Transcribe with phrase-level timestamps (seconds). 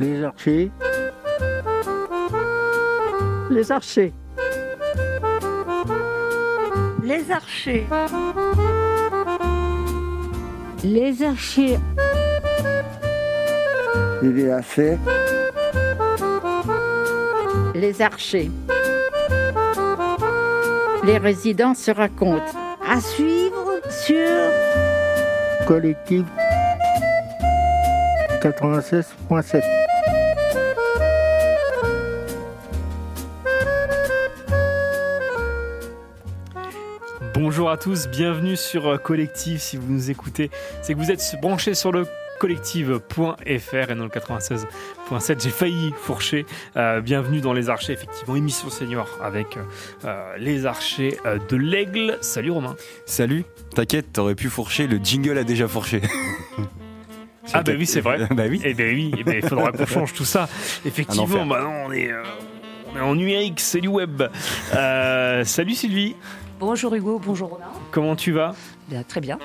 [0.00, 0.70] Les archers.
[3.50, 4.12] Les archers.
[7.02, 7.86] Les archers.
[10.82, 11.78] Les archers.
[14.22, 14.98] Les lacets.
[17.74, 18.50] Les archers.
[21.04, 22.42] Les résidents se racontent.
[22.88, 24.28] À suivre sur
[25.66, 26.24] Collectif
[28.42, 29.83] 96.7.
[37.54, 39.60] Bonjour à tous, bienvenue sur euh, Collective.
[39.60, 40.50] Si vous nous écoutez,
[40.82, 42.04] c'est que vous êtes branchés sur le
[42.40, 45.40] collective.fr et non le 96.7.
[45.40, 46.46] J'ai failli fourcher.
[46.76, 49.56] Euh, bienvenue dans Les Archers, effectivement, émission senior avec
[50.04, 52.18] euh, les Archers euh, de l'Aigle.
[52.22, 52.74] Salut Romain.
[53.06, 56.00] Salut, t'inquiète, t'aurais pu fourcher, le jingle a déjà fourché.
[57.52, 58.26] Ah bah oui, c'est vrai.
[58.30, 58.62] bah oui.
[58.64, 60.48] Eh ben oui, eh ben, il faudra qu'on change tout ça.
[60.86, 62.10] Effectivement, bah non, on est,
[62.90, 64.22] on est en numérique, c'est du web.
[64.72, 66.16] Salut Sylvie,
[66.64, 67.66] Bonjour Hugo, bonjour Romain.
[67.90, 68.54] comment tu vas?
[68.88, 69.38] Bien, très bien.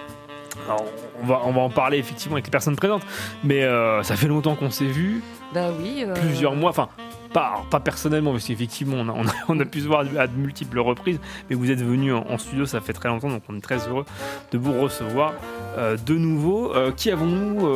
[0.65, 0.85] Alors,
[1.21, 3.01] on va, on va en parler effectivement avec les personnes présentes,
[3.43, 5.21] mais euh, ça fait longtemps qu'on s'est vus,
[5.53, 6.05] Bah oui.
[6.07, 6.87] euh, plusieurs mois, enfin
[7.33, 10.27] pas, pas personnellement, parce qu'effectivement on a, on, a, on a pu se voir à
[10.27, 13.43] de multiples reprises, mais vous êtes venus en, en studio, ça fait très longtemps, donc
[13.49, 14.05] on est très heureux
[14.53, 15.33] de vous recevoir
[15.77, 16.71] euh, de nouveau.
[16.95, 17.67] Qui avons-nous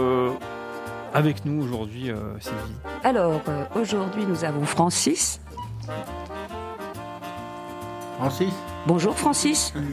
[1.13, 2.57] avec nous aujourd'hui, Sylvie?
[3.03, 3.41] Alors,
[3.75, 5.41] aujourd'hui, nous avons Francis.
[8.23, 8.53] Francis
[8.87, 9.73] Bonjour Francis.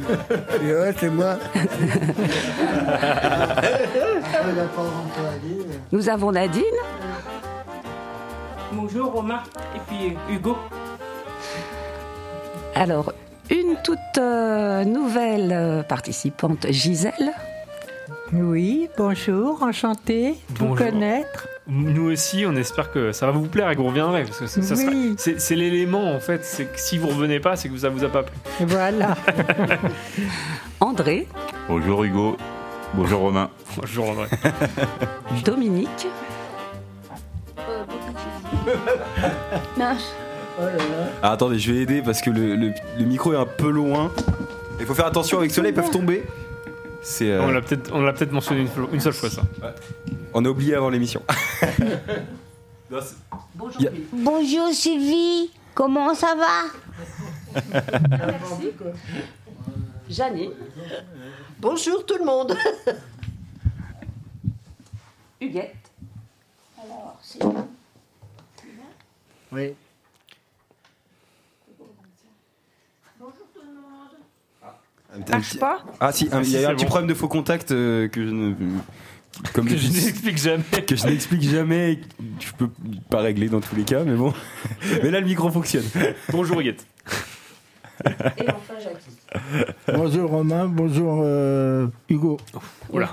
[0.62, 1.36] Ouais, c'est moi.
[5.90, 6.62] Nous avons Nadine.
[8.72, 9.42] Bonjour Romain
[9.74, 10.56] et puis euh, Hugo.
[12.76, 13.12] Alors,
[13.50, 17.32] une toute euh, nouvelle euh, participante, Gisèle.
[18.32, 21.48] Oui, bonjour, enchanté de vous connaître.
[21.72, 24.46] Nous aussi, on espère que ça va vous plaire et que vous reviendrez, parce que
[24.46, 25.14] c'est- ça sera- Oui.
[25.18, 28.02] c'est c'est l'élément en fait, c'est que si vous revenez pas, c'est que ça vous
[28.02, 28.34] a pas plu.
[28.66, 29.16] Voilà.
[30.80, 31.28] André,
[31.68, 32.36] Bonjour Hugo,
[32.94, 33.50] bonjour Romain.
[33.76, 34.26] Bonjour André.
[35.44, 36.08] Dominique,
[41.22, 44.10] Ah, attendez, je vais aider parce que le, le- le micro est un peu loin.
[44.80, 46.24] Il faut faire attention avec cela, ils peuvent tomber.
[47.02, 47.50] C'est, euh, On
[48.02, 49.42] l'a peut-être mentionné une, une seule fois ça.
[50.34, 51.22] On a oublié avant l'émission.
[52.90, 53.14] Non, c'est-
[53.54, 53.80] Bonjour
[54.12, 55.50] Bonjour Sylvie.
[55.74, 57.60] Comment ça va?
[60.08, 60.50] Jeannie,
[61.60, 62.56] Bonjour tout le monde.
[65.40, 65.76] Huguette,
[69.52, 69.74] Oui.
[75.12, 75.84] un petit- Marche pas?
[75.98, 76.88] Ah si, un- il y a c'est un petit bon.
[76.90, 78.54] problème de faux contact euh, que je ne...
[79.52, 80.64] Comme Que je n'explique jamais.
[80.86, 82.04] que je n'explique jamais et que
[82.40, 82.68] je peux
[83.08, 84.34] pas régler dans tous les cas, mais bon.
[85.02, 85.84] Mais là, le micro fonctionne.
[86.30, 86.86] Bonjour Huguette.
[88.38, 89.66] Et enfin Jackie.
[89.92, 92.38] Bonjour Romain, bonjour euh, Hugo.
[92.92, 93.10] Oula.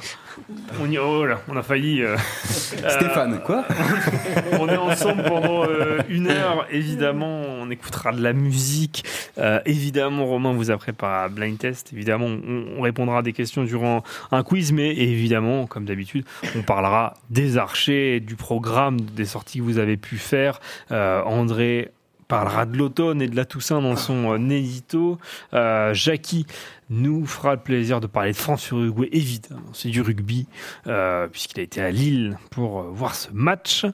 [0.80, 2.02] On y oh là, on a failli.
[2.04, 2.16] euh,
[2.46, 3.66] Stéphane, quoi
[4.60, 6.68] on est ensemble pendant euh, une heure.
[6.72, 9.04] Évidemment, on écoutera de la musique.
[9.40, 11.92] Euh, évidemment, Romain vous a préparé un blind test.
[11.92, 16.26] Évidemment, on, on répondra à des questions durant un quiz, mais évidemment, comme d'habitude,
[16.56, 20.60] on parlera des archers, du programme, des sorties que vous avez pu faire.
[20.92, 21.92] Euh, André
[22.28, 25.18] parlera de l'automne et de la Toussaint dans son euh, édito.
[25.54, 26.46] Euh, Jackie
[26.90, 29.62] nous fera le plaisir de parler de France-Uruguay, évidemment.
[29.74, 30.48] C'est du rugby,
[30.88, 33.86] euh, puisqu'il a été à Lille pour voir ce match.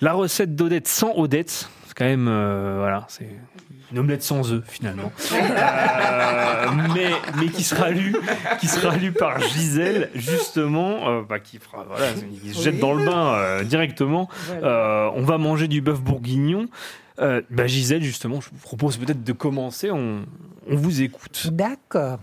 [0.00, 3.28] La recette d'Odette sans Odette, c'est quand même, euh, voilà, c'est
[3.92, 8.14] une omelette sans œufs finalement, Euh, mais mais qui sera lu,
[8.60, 12.06] qui sera lu par Gisèle justement, euh, bah, qui fera, voilà,
[12.42, 14.28] qui se jette dans le bain euh, directement.
[14.62, 16.66] On va manger du bœuf bourguignon.
[17.20, 19.90] Euh, bah, Gisèle, justement, je vous propose peut-être de commencer.
[19.90, 20.24] On,
[20.66, 21.48] vous écoute.
[21.52, 22.18] D'accord.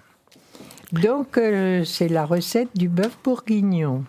[0.91, 4.03] Donc, euh, c'est la recette du bœuf bourguignon.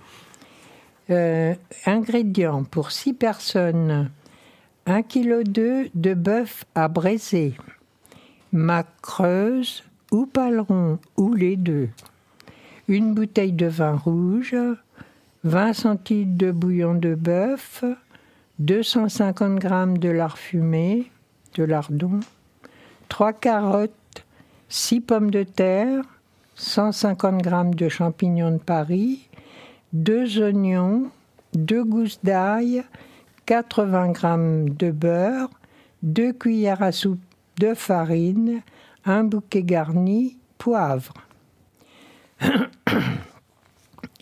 [1.11, 1.55] Euh,
[1.85, 4.11] ingrédients pour 6 personnes
[4.87, 5.43] 1 kg
[5.95, 7.55] de bœuf à braiser,
[8.53, 11.89] mac creuse ou paleron, ou les deux.
[12.89, 14.57] Une bouteille de vin rouge,
[15.45, 17.85] 20 centilitres de bouillon de bœuf,
[18.63, 21.11] 250 g de lard fumé,
[21.57, 22.21] de lardon,
[23.09, 24.25] 3 carottes,
[24.69, 26.05] 6 pommes de terre,
[26.55, 29.29] 150 g de champignons de Paris,
[29.93, 31.11] 2 oignons,
[31.55, 32.85] 2 gousses d'ail,
[33.47, 35.51] 80 g de beurre,
[36.05, 37.19] 2 cuillères à soupe
[37.59, 38.63] de farine,
[39.05, 41.15] un bouquet garni, poivre.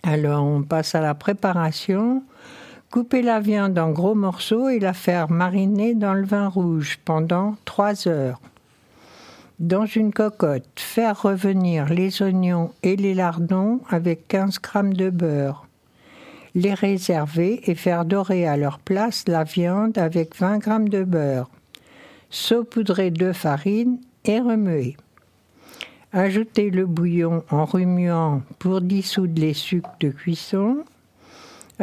[0.02, 2.22] Alors on passe à la préparation.
[2.90, 7.54] Couper la viande en gros morceaux et la faire mariner dans le vin rouge pendant
[7.64, 8.40] 3 heures.
[9.60, 15.68] Dans une cocotte, faire revenir les oignons et les lardons avec 15 g de beurre.
[16.56, 21.48] Les réserver et faire dorer à leur place la viande avec 20 g de beurre.
[22.28, 24.96] Saupoudrer de farine et remuer.
[26.12, 30.78] Ajouter le bouillon en remuant pour dissoudre les sucres de cuisson.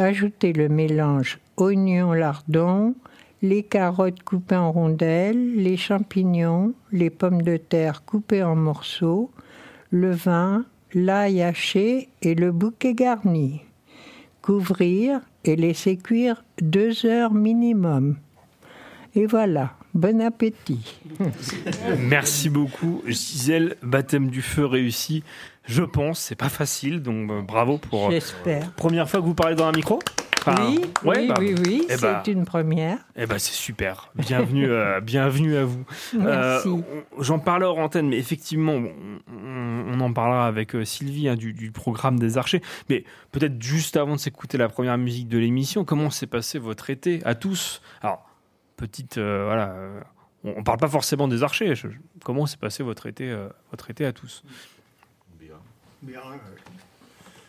[0.00, 2.94] Ajouter le mélange oignon-lardon,
[3.42, 9.32] les carottes coupées en rondelles, les champignons, les pommes de terre coupées en morceaux,
[9.90, 10.64] le vin,
[10.94, 13.62] l'ail haché et le bouquet garni.
[14.40, 18.18] Couvrir et laisser cuire deux heures minimum.
[19.18, 21.00] Et voilà, bon appétit.
[21.98, 23.74] Merci beaucoup, Gisèle.
[23.82, 25.24] Baptême du feu réussi.
[25.64, 28.12] Je pense, c'est pas facile, donc euh, bravo pour.
[28.12, 28.70] J'espère.
[28.74, 29.98] Première fois que vous parlez dans un micro
[30.46, 32.98] Enfin, oui, ouais, oui, bah, oui, oui, eh c'est bah, une première.
[33.16, 34.12] Eh ben c'est super.
[34.14, 35.84] Bienvenue, euh, bienvenue à vous.
[36.16, 36.68] Merci.
[36.68, 36.84] on-
[37.20, 41.54] J'en parlais hors antenne, mais effectivement, on, on en parlera avec euh, Sylvie hein, du,
[41.54, 42.62] du programme des archers.
[42.88, 46.88] Mais peut-être juste avant de s'écouter la première musique de l'émission, comment s'est passé votre
[46.88, 47.82] été à tous?
[48.00, 48.24] Alors,
[48.78, 50.00] petite, euh, voilà, euh,
[50.44, 51.74] on, on parle pas forcément des archers.
[51.74, 54.42] Je- je- comment s'est passé votre été, euh, votre été à tous?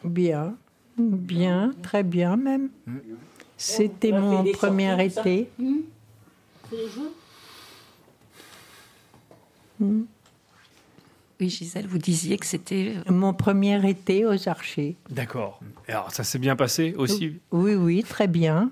[0.04, 0.56] Bien,
[0.98, 2.70] bien, très bien même.
[3.58, 5.50] C'était a fait mon premier été.
[9.80, 10.02] Hmm.
[11.40, 12.96] Oui, Gisèle, vous disiez que c'était.
[13.08, 14.98] Mon premier été aux archers.
[15.10, 15.62] D'accord.
[15.88, 17.40] Et Alors, ça s'est bien passé aussi?
[17.52, 18.72] Oui, oui, très bien.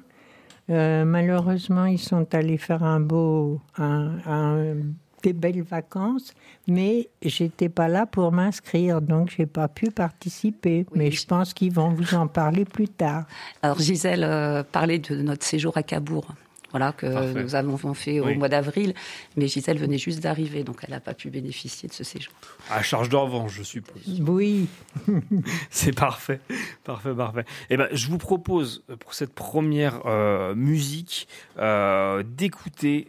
[0.69, 4.75] Euh, malheureusement, ils sont allés faire un beau, un- un-
[5.24, 6.34] des belles vacances,
[6.68, 10.86] mais j'étais pas là pour m'inscrire, donc j'ai pas pu participer.
[10.94, 13.25] mais je pense qu'ils vont vous en parler plus tard.
[13.64, 16.28] Alors Gisèle euh, parlait de notre séjour à Cabourg.
[16.77, 17.41] Voilà, que Parfait.
[17.44, 18.35] nous avons fait Oui.
[18.35, 18.94] au mois d'avril.
[19.35, 22.33] Mais Gisèle venait juste d'arriver, donc elle n'a pas pu bénéficier de ce séjour.
[22.69, 24.21] À charge de revanche, je suppose.
[24.21, 24.68] Oui.
[25.71, 26.39] C'est parfait,
[26.83, 27.45] parfait, parfait.
[27.71, 31.27] Eh ben, je vous propose euh, pour cette première euh, musique
[31.57, 33.07] euh, d'écouter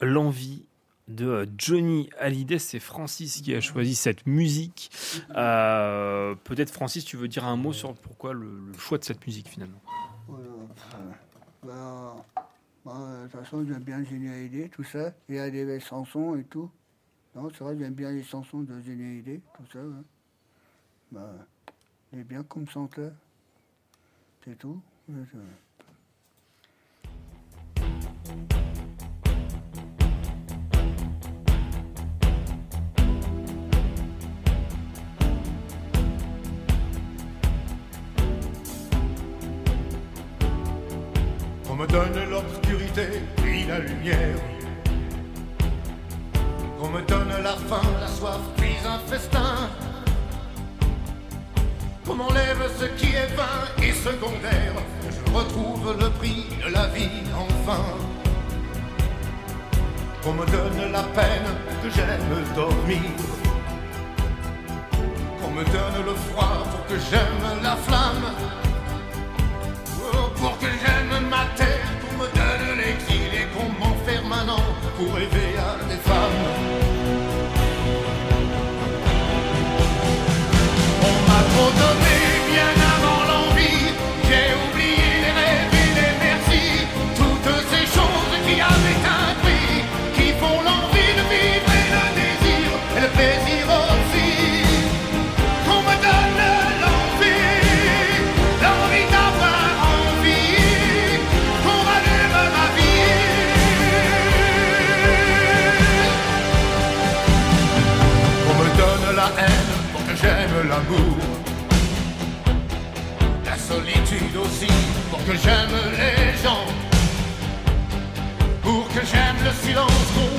[0.00, 0.62] l'envie
[1.08, 2.58] de Johnny Hallyday.
[2.60, 4.90] C'est Francis qui a choisi cette musique.
[5.34, 9.26] Euh, Peut-être Francis, tu veux dire un mot sur pourquoi le, le choix de cette
[9.26, 9.80] musique finalement?
[12.88, 15.12] Ben, de toute façon, j'aime bien Généidé, tout ça.
[15.28, 16.70] Il y a des chansons et tout.
[17.34, 19.80] Non, c'est vrai, j'aime bien les chansons de Généidé, tout ça.
[19.80, 20.04] hein.
[21.12, 21.46] Ben,
[22.12, 23.12] il est bien comme chanteur.
[24.42, 24.80] C'est tout.
[41.78, 44.36] Me donne l'obscurité puis la lumière.
[46.80, 49.70] On me donne la faim, la soif, puis un festin.
[52.04, 54.74] Qu'on m'enlève ce qui est vain et secondaire.
[55.02, 57.84] Que je retrouve le prix de la vie enfin.
[60.24, 61.48] Qu'on me donne la peine
[61.80, 63.02] que j'aime dormir.
[65.40, 68.67] Qu'on me donne le froid pour que j'aime la flamme.
[74.98, 76.07] Un an pour rêver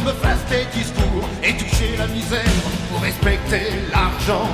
[0.06, 2.56] me fasse des discours et toucher la misère
[2.89, 4.48] pour respecter l'argent.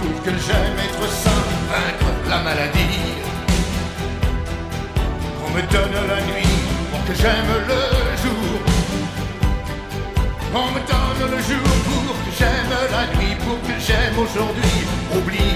[0.00, 3.04] Pour que j'aime être sain, vaincre la maladie.
[5.38, 6.58] Qu'on me donne la nuit
[6.90, 7.82] pour que j'aime le
[8.22, 8.48] jour.
[10.54, 14.78] On me donne le jour pour que j'aime la nuit, pour que j'aime aujourd'hui,
[15.16, 15.47] oubliez-les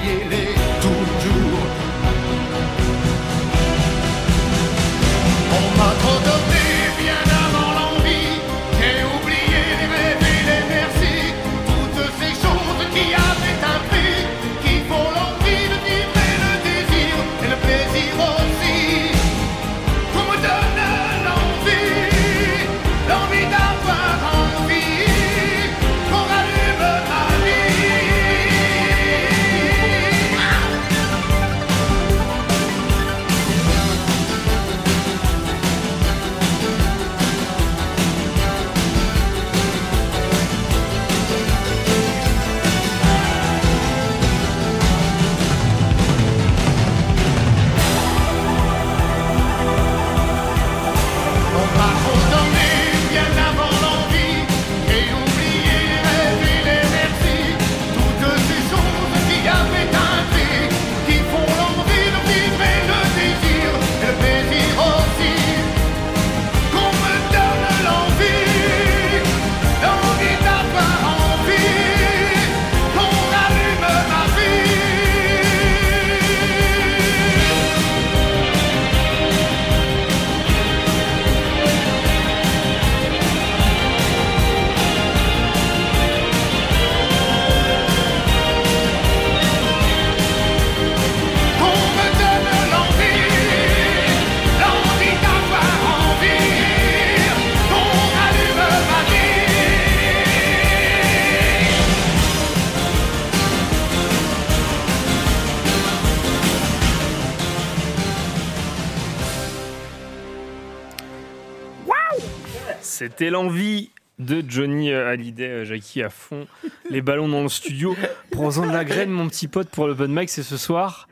[113.12, 116.46] C'était l'envie de Johnny euh, Hallyday, euh, Jackie à fond,
[116.88, 117.94] les ballons dans le studio.
[118.30, 121.08] Prends-en de la graine, mon petit pote, pour le bon mic, c'est ce soir.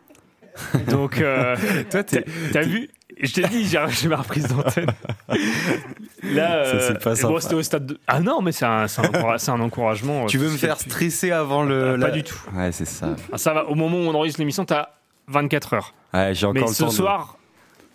[0.88, 1.54] Donc, euh,
[1.90, 2.88] Toi, t'as vu?
[3.20, 4.86] Je t'ai dit, j'ai ma reprise d'antenne.
[6.22, 8.00] Là, c'est pas bon, c'était au stade de.
[8.06, 10.22] Ah non, mais c'est un, c'est un, encoura- c'est un encouragement.
[10.22, 11.90] euh, Tu veux me faire stresser avant le.
[11.92, 12.38] Ah, la- Pas du tout.
[12.54, 13.14] Ouais, c'est ça.
[13.30, 14.88] Ah, ça va, au moment où on enregistre l'émission, t'as
[15.28, 15.94] 24 heures.
[16.14, 16.88] Ouais, j'ai encore Mais le ce temps.
[16.88, 17.36] de- soir,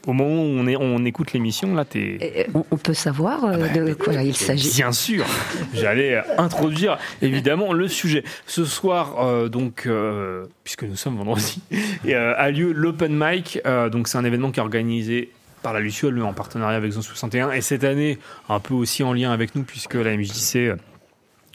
[0.06, 2.48] au moment où on, est, on écoute l'émission, là, t'es.
[2.54, 5.26] On, on peut savoir euh, de quoi il s'agit Bien sûr,
[5.74, 8.24] j'allais introduire évidemment le sujet.
[8.46, 11.62] Ce soir, euh, donc, euh, puisque nous sommes vendredi,
[12.06, 13.60] et, euh, a lieu l'Open Mic.
[13.66, 15.32] Euh, donc, c'est un événement qui est organisé
[15.62, 17.52] par la Luciole en partenariat avec Zone 61.
[17.52, 18.20] Et cette année,
[18.50, 20.76] un peu aussi en lien avec nous, puisque la MJC.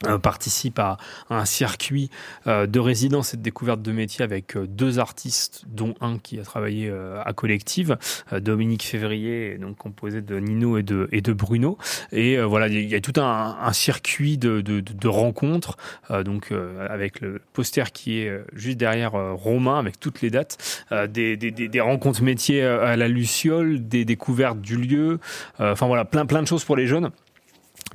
[0.05, 0.97] Euh, participe à,
[1.29, 2.09] un circuit
[2.47, 6.39] euh, de résidence et de découverte de métiers avec euh, deux artistes, dont un qui
[6.39, 7.97] a travaillé euh, à Collective,
[8.31, 11.77] Dominique Février, donc composé de Nino et de, et de Bruno.
[12.11, 15.77] Et voilà, il y a tout un, un circuit de, de, de- rencontres,
[16.23, 16.53] donc
[16.89, 21.81] avec le poster qui est juste derrière Romain, avec toutes les dates, des, des, des,
[21.81, 25.19] rencontres métiers à la Luciole, des découvertes du lieu,
[25.59, 27.11] enfin voilà, plein, plein de choses pour les jeunes.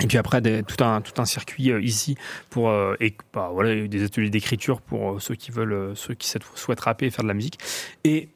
[0.00, 2.16] Et puis après, des- tout, un, tout un circuit euh, ici
[2.50, 6.14] pour euh, et bah, voilà, des ateliers d'écriture pour euh, ceux qui veulent, euh, ceux
[6.14, 7.58] qui souhaitent- rapper et faire de la musique.
[8.04, 8.28] Et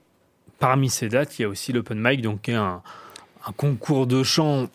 [0.59, 2.81] parmi ces dates, il y a aussi l'open mic, donc qui est un,
[3.47, 4.69] un concours de chant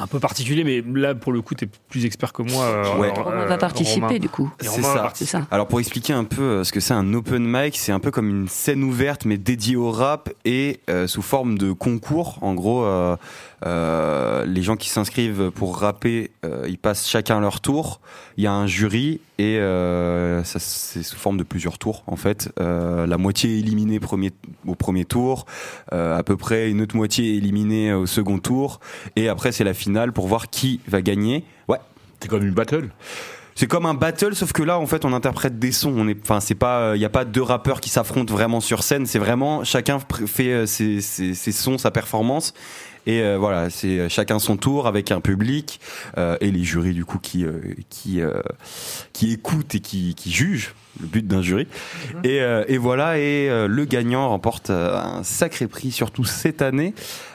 [0.00, 2.64] un peu particulier, mais là pour le coup, tu es plus expert que moi.
[2.64, 3.08] euh, Ouais.
[3.08, 4.18] euh, Romain va participer Romain.
[4.20, 4.48] du coup.
[4.60, 4.80] C'est
[5.24, 5.46] ça.
[5.50, 8.28] Alors pour expliquer un peu ce que c'est un open mic, c'est un peu comme
[8.28, 12.38] une scène ouverte mais dédiée au rap et euh, sous forme de concours.
[12.42, 13.16] En gros, euh,
[13.66, 18.00] euh, les gens qui s'inscrivent pour rapper, euh, ils passent chacun leur tour.
[18.36, 22.16] Il y a un jury et euh, ça c'est sous forme de plusieurs tours en
[22.16, 22.50] fait.
[22.58, 24.30] La moitié est éliminée premier,
[24.66, 25.46] au premier tour,
[25.90, 28.80] à peu près une autre moitié est éliminée au second tour
[29.16, 31.44] et après c'est la finale pour voir qui va gagner.
[31.68, 31.78] Ouais.
[32.20, 32.90] C'est comme une battle.
[33.54, 35.92] C'est comme un battle, sauf que là, en fait, on interprète des sons.
[35.96, 38.84] On est, enfin, c'est pas, il y a pas deux rappeurs qui s'affrontent vraiment sur
[38.84, 39.04] scène.
[39.04, 42.54] C'est vraiment chacun fait ses, ses- ses sons, sa performance.
[43.08, 45.80] Et euh, voilà, c'est chacun son tour avec un public
[46.18, 48.42] euh, et les jurys du coup qui euh, qui euh,
[49.14, 51.66] qui écoutent et qui qui jugent le but d'un jury.
[52.22, 56.60] Et, euh, et voilà, et euh, le gagnant remporte euh, un sacré prix, surtout cette
[56.60, 56.92] année.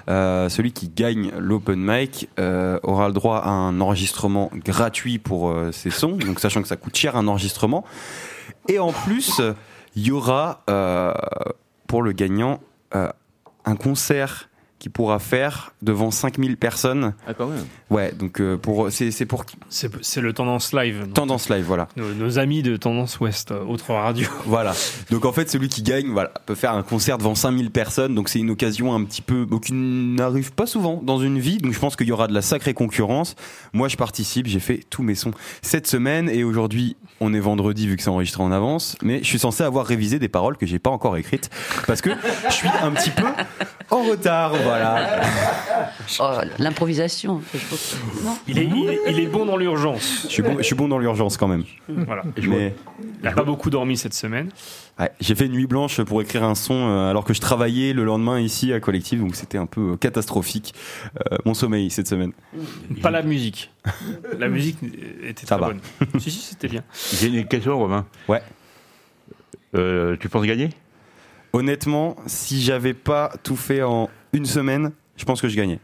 [0.09, 5.49] Euh, celui qui gagne l'open mic euh, aura le droit à un enregistrement gratuit pour
[5.49, 7.83] euh, ses sons, donc sachant que ça coûte cher un enregistrement.
[8.67, 9.41] Et en plus,
[9.95, 11.13] il y aura euh,
[11.87, 12.59] pour le gagnant
[12.95, 13.09] euh,
[13.65, 14.49] un concert
[14.83, 17.13] qu'il pourra faire devant 5000 personnes.
[17.25, 17.63] Ah, quand même.
[17.89, 21.05] Ouais, donc euh, pour c'est c'est pour C'est c'est le Tendance Live.
[21.05, 21.87] donc, Tendance Live, voilà.
[21.95, 24.27] Nos, nos amis de Tendance Ouest, euh, autre radio.
[24.45, 24.73] Voilà.
[25.09, 28.13] Donc en fait, celui qui gagne, voilà, peut faire un concert devant 5000 personnes.
[28.13, 31.59] Donc c'est une occasion un petit peu qui n'arrive pas souvent dans une vie.
[31.59, 33.35] Donc je pense qu'il y aura de la sacrée concurrence.
[33.71, 34.47] Moi, je participe.
[34.47, 38.09] J'ai fait tous mes sons cette semaine et aujourd'hui, on est vendredi vu que c'est
[38.09, 38.97] enregistré en avance.
[39.01, 41.49] Mais je suis censé avoir révisé des paroles que j'ai pas encore écrites
[41.87, 42.09] parce que
[42.49, 43.27] je suis un petit peu
[43.89, 44.51] en retard.
[44.61, 44.72] Voilà.
[46.19, 47.41] Oh, L'improvisation.
[48.47, 50.23] Il est, il est, il est bon dans l'urgence.
[50.23, 51.63] Je suis bon, je suis bon dans l'urgence quand même.
[51.87, 52.23] Voilà.
[52.47, 54.49] Mais Il n'a pas beaucoup dormi cette semaine.
[54.99, 57.93] ouais, j'ai fait une nuit blanche pour écrire un son euh, alors que je travaillais
[57.93, 59.19] le lendemain ici à Collective.
[59.21, 60.73] Donc c'était un peu euh, catastrophique
[61.31, 62.33] euh, mon sommeil cette semaine.
[63.01, 63.71] Pas la musique.
[64.37, 64.77] La musique
[65.23, 65.73] était Ça très va.
[65.73, 66.19] bonne.
[66.19, 66.83] si, si, c'était bien.
[67.13, 68.05] J'ai une question, Romain.
[68.27, 68.41] Ouais.
[69.75, 70.69] Euh, tu penses gagner?
[71.53, 75.79] Honnêtement, si j'avais pas tout fait en une semaine, je pense que je gagnais.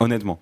[0.00, 0.40] Honnêtement.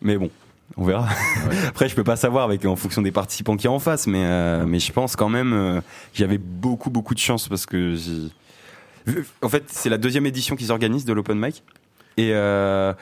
[0.00, 0.30] Mais bon,
[0.76, 1.08] on verra.
[1.66, 4.06] Après, je peux pas savoir avec en fonction des participants qui y a en face,
[4.06, 5.80] mais euh, mais je pense quand même euh,
[6.14, 7.96] j'avais beaucoup beaucoup de chance parce que
[9.42, 11.64] en fait c'est la deuxième édition qu'ils organisent de l'open mic
[12.16, 12.92] et euh,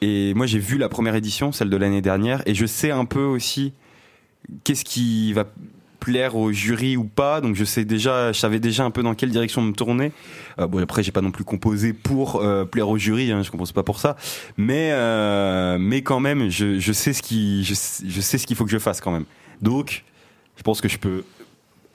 [0.00, 3.04] et moi j'ai vu la première édition, celle de l'année dernière, et je sais un
[3.04, 3.74] peu aussi
[4.64, 5.44] qu'est-ce qui va
[6.00, 7.40] plaire au jury ou pas.
[7.40, 10.12] Donc je sais déjà, je savais déjà un peu dans quelle direction me tourner.
[10.58, 13.50] Euh, bon après j'ai pas non plus composé pour euh, plaire au jury, hein, je
[13.50, 14.16] compose pas pour ça.
[14.56, 18.56] Mais euh, mais quand même, je, je sais ce qui, je, je sais ce qu'il
[18.56, 19.26] faut que je fasse quand même.
[19.62, 20.04] Donc
[20.56, 21.24] je pense que je peux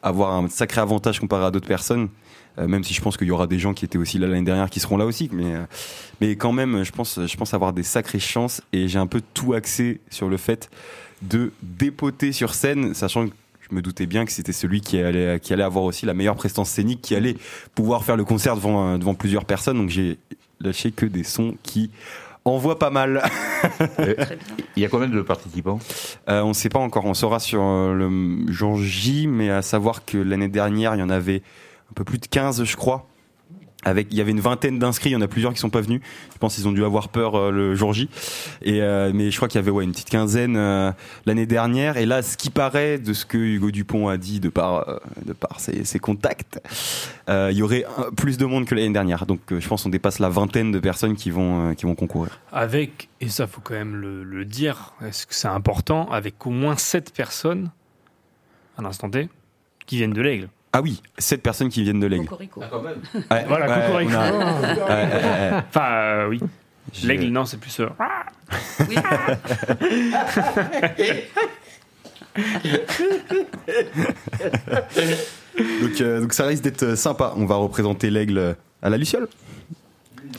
[0.01, 2.09] avoir un sacré avantage comparé à d'autres personnes.
[2.57, 4.69] même si je pense qu'il y aura des gens qui étaient aussi là l'année dernière
[4.69, 5.55] qui seront là aussi, mais
[6.21, 9.21] mais quand même, je pense je pense avoir des sacrées chances et j'ai un peu
[9.33, 10.69] tout axé sur le fait
[11.21, 13.33] de dépoter sur scène, sachant que
[13.69, 16.35] je me doutais bien que c'était celui qui allait, qui allait avoir aussi la meilleure
[16.35, 17.35] prestance scénique, qui allait
[17.73, 19.77] pouvoir faire le concert devant, euh, devant plusieurs personnes.
[19.77, 20.19] Donc j'ai
[20.59, 21.89] lâché que des sons qui
[22.43, 23.23] envoient pas mal.
[24.75, 25.79] Il y a combien de participants?
[26.29, 29.63] Euh, on ne sait pas encore, on saura sur euh, le jour J, mais à
[29.63, 31.41] savoir que l'année dernière, il y en avait
[31.89, 33.07] un peu plus de 15, je crois.
[33.85, 35.81] Avec, il y avait une vingtaine d'inscrits, il y en a plusieurs qui sont pas
[35.81, 36.01] venus.
[36.33, 38.09] Je pense qu'ils ont dû avoir peur euh, le jour J.
[38.63, 40.91] Et euh, mais je crois qu'il y avait ouais une petite quinzaine euh,
[41.25, 41.97] l'année dernière.
[41.97, 44.97] Et là, ce qui paraît de ce que Hugo Dupont a dit de par euh,
[45.25, 46.59] de par ses, ses contacts,
[47.29, 47.85] euh, il y aurait
[48.17, 49.25] plus de monde que l'année dernière.
[49.25, 52.39] Donc je pense qu'on dépasse la vingtaine de personnes qui vont qui vont concourir.
[52.51, 56.49] Avec, et ça faut quand même le, le dire, est-ce que c'est important, avec au
[56.49, 57.69] moins 7 personnes,
[58.77, 59.29] à l'instant T,
[59.85, 60.49] qui viennent de l'aigle.
[60.77, 62.25] Ah oui, sept personnes qui viennent de l'aigle.
[62.25, 62.59] Cocorico.
[62.59, 62.67] Ouais,
[63.47, 64.11] Voilà, ouais, Cocorico.
[64.11, 64.37] on a- ouais,
[64.75, 65.51] ouais, ouais.
[65.69, 66.41] Enfin, euh, oui.
[67.03, 67.79] L'aigle, non, c'est plus.
[67.79, 67.87] euh,
[68.89, 68.95] Oui.
[75.81, 77.33] Donc, euh, donc ça risque d'être sympa.
[77.37, 79.27] On va représenter l'aigle à la Luciole.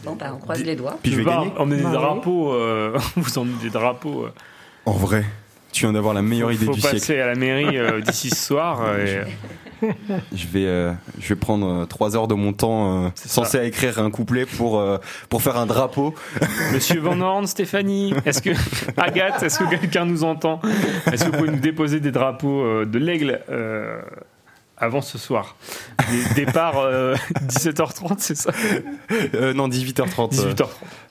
[0.04, 0.98] Bon, bah, on croise les doigts.
[1.02, 1.52] Puis je vais va gagner.
[1.56, 2.52] emmener des Bah drapeaux.
[2.52, 4.24] euh, vous emmenez des drapeaux.
[4.26, 4.32] euh.
[4.84, 5.24] En vrai,
[5.72, 7.22] tu viens d'avoir la meilleure idée faut du passer siècle.
[7.22, 8.80] à la mairie euh, d'ici ce soir.
[8.84, 9.26] euh, et-
[10.34, 13.98] Je vais, euh, je vais prendre euh, trois heures de mon temps euh, censé écrire
[13.98, 16.14] un couplet pour euh, pour faire un drapeau.
[16.72, 18.50] Monsieur Van Horn, Stéphanie, est-ce que
[18.96, 20.60] Agathe, est-ce que quelqu'un nous entend?
[21.12, 23.40] Est-ce que vous pouvez nous déposer des drapeaux de l'aigle
[24.78, 25.56] avant ce soir?
[26.10, 27.14] Des- Départ euh,
[27.48, 28.50] 17h30, c'est ça?
[29.34, 30.40] Euh, non, 18h30.
[30.40, 30.52] euh.
[30.52, 30.66] 18h30.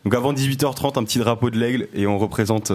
[0.06, 2.72] Donc avant 18h30, un petit drapeau de l'aigle et on représente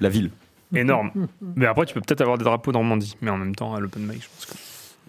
[0.00, 0.30] la ville.
[0.74, 1.10] Énorme.
[1.56, 4.02] Mais après, tu peux peut-être avoir des drapeaux Normandie, mais en même temps, à l'open
[4.02, 4.54] mic, je pense que.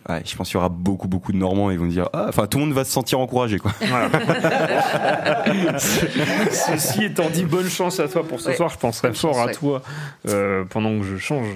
[0.07, 1.71] Ouais, je pense qu'il y aura beaucoup beaucoup de Normands.
[1.71, 3.71] Ils vont dire, ah, enfin tout le monde va se sentir encouragé quoi.
[3.81, 4.09] Voilà.
[5.79, 8.55] Ceci étant dit, bonne chance à toi pour ce Ouais.
[8.55, 8.69] soir.
[8.69, 9.53] Je penserai Bonne fort chance, à ouais.
[9.53, 9.81] toi
[10.27, 11.47] euh, pendant que je change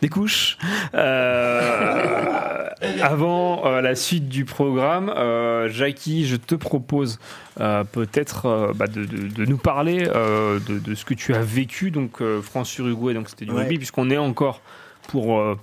[0.00, 0.58] des couches.
[0.94, 2.68] Euh,
[3.02, 7.18] avant euh, la suite du programme, euh, Jackie, je te propose
[7.60, 11.34] euh, peut-être euh, bah, de, de- de nous parler euh, de, de ce que tu
[11.34, 11.90] as vécu.
[11.90, 13.62] Donc euh, France-Uruguay, donc c'était du Ouais.
[13.62, 14.60] rugby, puisqu'on est encore
[15.08, 15.58] pour euh,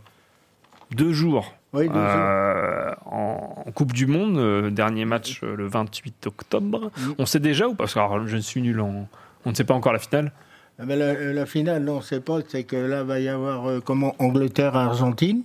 [0.91, 6.27] deux jours Oui, euh, en, en Coupe du Monde, euh, dernier match euh, le 28
[6.27, 6.89] octobre.
[7.17, 7.83] On sait déjà ou pas?
[7.83, 9.07] Parce que alors, je suis nul en.
[9.45, 10.31] On ne sait pas encore la finale.
[10.79, 13.81] Ah ben, la, la finale, non, c'est pas, c'est que là, va y avoir euh,
[13.81, 14.15] comment?
[14.19, 15.43] Angleterre-Argentine,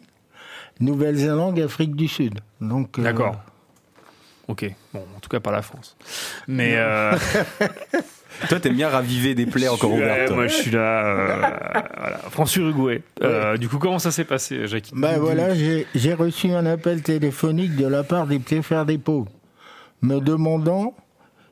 [0.81, 2.41] Nouvelle-Zélande, Afrique du Sud.
[2.61, 3.37] Donc, D'accord.
[4.49, 4.73] Ok.
[4.95, 5.97] Bon, en tout cas, pas la France.
[6.49, 6.79] Mais.
[8.49, 10.31] Toi, t'aimes bien raviver des plaies encore ouvertes.
[10.33, 11.05] moi, je suis là.
[11.07, 11.37] euh,
[11.99, 12.17] voilà.
[12.31, 13.03] France-Uruguay.
[13.23, 17.03] Euh, Du coup, comment ça s'est passé, Jackie Ben voilà, j'ai j'ai reçu un appel
[17.03, 19.01] téléphonique de la part des petits frères des
[20.03, 20.95] me demandant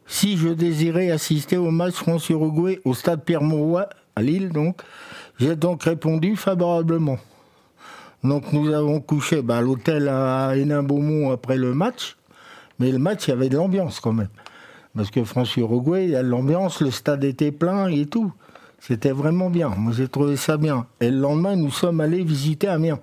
[0.07, 4.81] si je désirais assister au match France-Uruguay au stade Pierre-Mauroy, à Lille donc.
[5.39, 7.19] J'ai donc répondu favorablement.
[8.25, 12.17] Donc nous avons couché ben, à l'hôtel à Hénin-Beaumont après le match,
[12.81, 14.29] mais le match, il y avait de l'ambiance quand même.
[14.97, 18.33] Parce que France-Uruguay, il y a de l'ambiance, le stade était plein et tout.
[18.81, 19.69] C'était vraiment bien.
[19.71, 20.87] Moi, j'ai trouvé ça bien.
[21.01, 23.01] Et le lendemain, nous sommes allés visiter Amiens.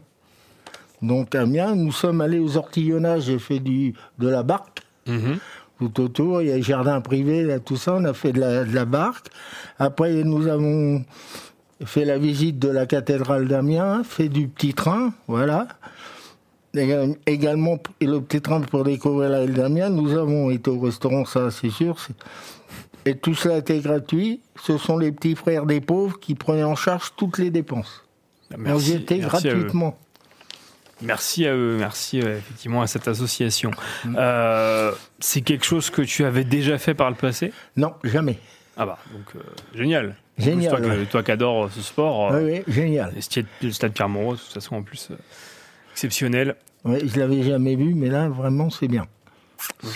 [1.01, 3.23] Donc, Amiens, nous sommes allés aux ortillonnages.
[3.23, 5.37] J'ai fait du, de la barque Mhm.
[5.79, 6.41] tout autour.
[6.41, 7.93] Il y a les jardins privés, là, tout ça.
[7.95, 9.27] On a fait de la, de la barque.
[9.77, 11.03] Après, nous avons
[11.83, 15.67] fait la visite de la cathédrale d'Amiens, fait du petit train, voilà.
[16.77, 19.89] Égal- Également, et le petit train pour découvrir la ville d'Amiens.
[19.89, 21.95] Nous avons été au restaurant, ça, c'est sûr.
[23.05, 24.41] Et tout cela était gratuit.
[24.63, 28.03] Ce sont les petits frères des pauvres qui prenaient en charge toutes les dépenses.
[28.49, 29.53] Bah, On Merci, était merci à eux.
[29.55, 29.97] gratuitement.
[31.01, 33.71] Merci à eux, merci euh, effectivement à cette association.
[34.05, 34.15] Mm.
[34.17, 37.51] Euh, c'est quelque chose que tu avais déjà fait par le passé?
[37.75, 38.39] Non, jamais.
[38.77, 39.39] Ah bah, donc euh,
[39.77, 40.15] génial.
[40.37, 41.23] Génial, plus, toi, ouais.
[41.25, 43.11] qui adores ce sport, Oui, oui, génial.
[43.15, 45.09] le stade- stade Pierre-Mauroy, de toute façon, en plus,
[45.95, 46.55] exceptionnel.
[46.83, 49.07] Ouais, je l'avais jamais vu, mais là, vraiment, c'est bien.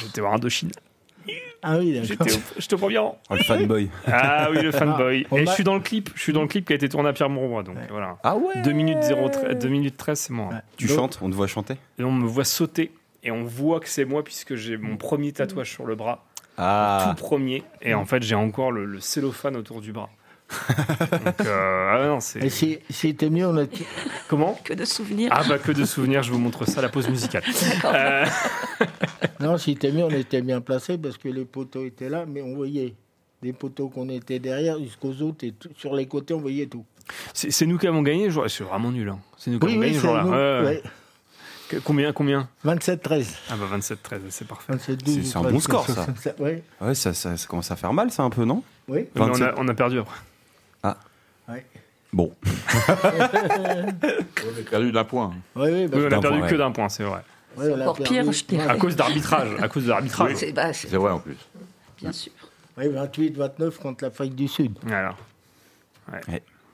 [0.02, 0.72] J'étais voir Indochine.
[1.62, 2.26] Ah oui, d'accord.
[2.72, 3.20] Au premier rang.
[3.30, 3.90] Oh, le fanboy.
[4.08, 5.28] Ah oui, le fanboy.
[5.30, 6.10] on Et je suis dans le clip.
[6.16, 7.64] Je suis dans le clip qui a été tourné à Pierre-Mauroy.
[7.64, 8.18] Donc voilà.
[8.24, 10.52] Ah ouais 2 minutes, 0, 2 minutes 13, c'est moi.
[10.78, 11.76] Tu Donc- chantes, on te voit chanter.
[12.00, 12.94] Et on me voit sauter.
[13.24, 16.26] Et on voit que c'est moi puisque j'ai mon premier tatouage sur le bras.
[16.58, 17.64] Ah, Tout premier.
[17.82, 20.10] Et en fait, j'ai encore le, le cellophane autour du bras.
[20.50, 22.48] Donc, euh, ah non, c'est.
[22.50, 23.66] Si- c'était mieux, on a...
[24.28, 25.30] Comment Que de souvenirs.
[25.34, 27.44] Ah bah que de souvenirs, je vous montre ça, la pause musicale.
[27.86, 28.26] Euh,
[29.40, 32.42] Non, si c'était mieux, on était bien placé parce que les poteaux étaient là, mais
[32.42, 32.94] on voyait
[33.42, 36.84] des poteaux qu'on était derrière jusqu'aux autres et tout- sur les côtés, on voyait tout.
[37.34, 39.08] c'est c'est nous qui avons gagné, je- c'est vraiment nul.
[39.10, 39.20] Hein.
[39.38, 40.26] C'est nous qui Oui, avons oui, gagné jour-là.
[40.26, 40.32] Ouais,
[40.68, 40.82] ouais.
[41.72, 41.80] ouais.
[41.84, 42.50] Combien, combien?
[42.66, 43.28] 27-13.
[43.50, 44.74] Ah bah 27-13, c'est parfait.
[44.74, 46.08] 27 C'est- c'est un bon score, ça.
[46.40, 48.64] Oui, ouais, ça, ça, ça commence à faire mal, ça un peu, non?
[48.88, 49.06] Oui.
[49.16, 49.48] Mais on, 27.
[49.48, 50.18] a, on a perdu après.
[51.50, 51.66] Ouais.
[52.12, 52.48] Bon, On
[54.60, 55.32] est perdu d'un point.
[55.56, 56.58] Oui, oui, Oui, parce on a perdu point, que ouais.
[56.58, 57.22] d'un point, c'est vrai.
[57.58, 58.14] a encore perdu.
[58.14, 58.68] pire, je dirais.
[58.68, 59.50] À cause d'arbitrage.
[59.62, 60.36] À cause de l'arbitrage.
[60.36, 61.38] C'est bah, c'est- C'est vrai en plus.
[62.02, 62.32] bien sûr.
[62.78, 64.74] Oui, 28-29 contre l'Afrique du Sud.
[64.84, 65.16] Voilà.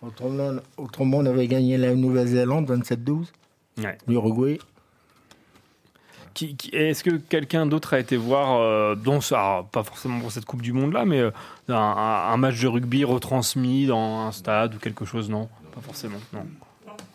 [0.01, 3.27] Autrement, autrement, on avait gagné la Nouvelle-Zélande 27-12,
[3.79, 3.97] Ouais.
[4.07, 4.59] l'Uruguay.
[6.35, 8.95] Qui- qui- Est-ce que quelqu'un d'autre a été voir, euh,
[9.31, 11.31] alors, pas forcément pour cette Coupe du Monde là, mais euh,
[11.69, 16.19] un, match de rugby retransmis dans un stade ou quelque chose Non, pas forcément.
[16.33, 16.45] Non.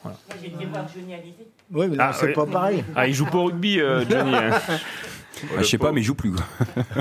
[0.02, 0.16] Voilà.
[0.28, 1.46] Moi, j'ai été voir Johnny Hallyday.
[1.72, 2.32] Oui, mais là, c'est oui.
[2.32, 2.82] pas pareil.
[2.96, 4.34] Ah, il joue pas au rugby, euh, Johnny.
[4.34, 4.50] hein.
[5.56, 6.32] Ah, je sais pas, mais il joue plus.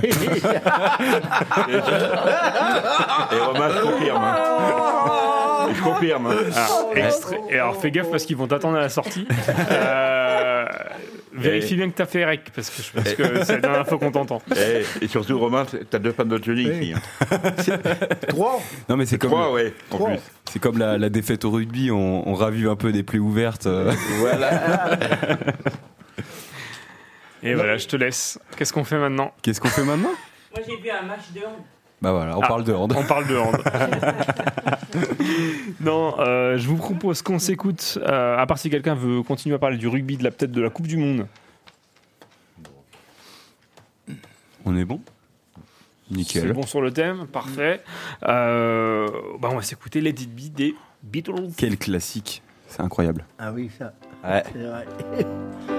[3.32, 4.24] Et Romain, je confirme.
[4.24, 5.68] hein.
[5.76, 6.28] Je confirme.
[6.28, 6.36] hein.
[6.56, 9.28] Alors, extrait- et alors fais gaffe parce qu'ils vont t'attendre à la sortie.
[9.72, 10.19] Euh,
[11.40, 13.98] vérifie bien que t'as fait rec parce que je pense que c'est la dernière fois
[13.98, 14.42] qu'on t'entend.
[14.56, 16.94] Et, et surtout, Romain, t'as deux fans de Johnny ici.
[16.94, 17.40] hein.
[18.28, 19.32] Trois Non, mais c'est comme.
[19.32, 20.10] Trois, ouais, en Trois.
[20.12, 20.20] plus.
[20.52, 23.66] C'est comme la, la défaite au rugby, on, on ravive un peu des plaies ouvertes.
[23.68, 23.92] euh.
[24.20, 24.98] Voilà.
[27.44, 28.38] Et voilà, je te laisse.
[28.58, 29.32] Qu'est-ce qu'on fait maintenant?
[29.42, 30.12] Qu'est-ce qu'on fait maintenant?
[30.56, 31.56] Moi, j'ai vu un match de hand.
[32.02, 32.94] Bah voilà, on Ah, parle de hand.
[32.98, 33.58] On parle de hand.
[35.82, 38.00] non, euh, je vous propose qu'on s'écoute.
[38.02, 40.62] euh, à part si quelqu'un veut continuer à parler du rugby, de la peut-être de
[40.62, 41.28] la Coupe du Monde.
[44.66, 45.02] On est bon?
[46.10, 46.54] C'est Nickel.
[46.54, 47.82] bon sur le thème, parfait.
[48.24, 49.08] Euh,
[49.40, 51.52] bah, on va s'écouter Let It Be des Beatles.
[51.58, 52.42] Quel classique.
[52.68, 53.26] C'est incroyable.
[53.38, 53.94] Ah oui, ça.
[54.24, 54.44] Ouais.
[54.54, 54.86] C'est vrai.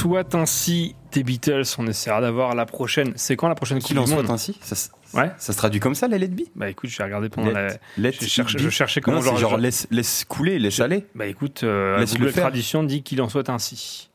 [0.00, 3.12] soit ainsi des Beatles, on essaiera d'avoir la prochaine.
[3.16, 4.76] C'est quand la prochaine Qu'il en soit ainsi ça,
[5.12, 5.30] Ouais.
[5.38, 6.42] ça se traduit comme ça, la let be?
[6.54, 7.68] Bah écoute, j'ai regardé pendant la.
[7.68, 8.48] Let- let je, be.
[8.58, 11.04] je cherchais comment Non, genre- genre laisse, laisse couler, laisse aller.
[11.14, 12.44] Bah écoute, euh, Laisse-le Google faire.
[12.44, 14.08] Tradition dit qu'il en soit ainsi.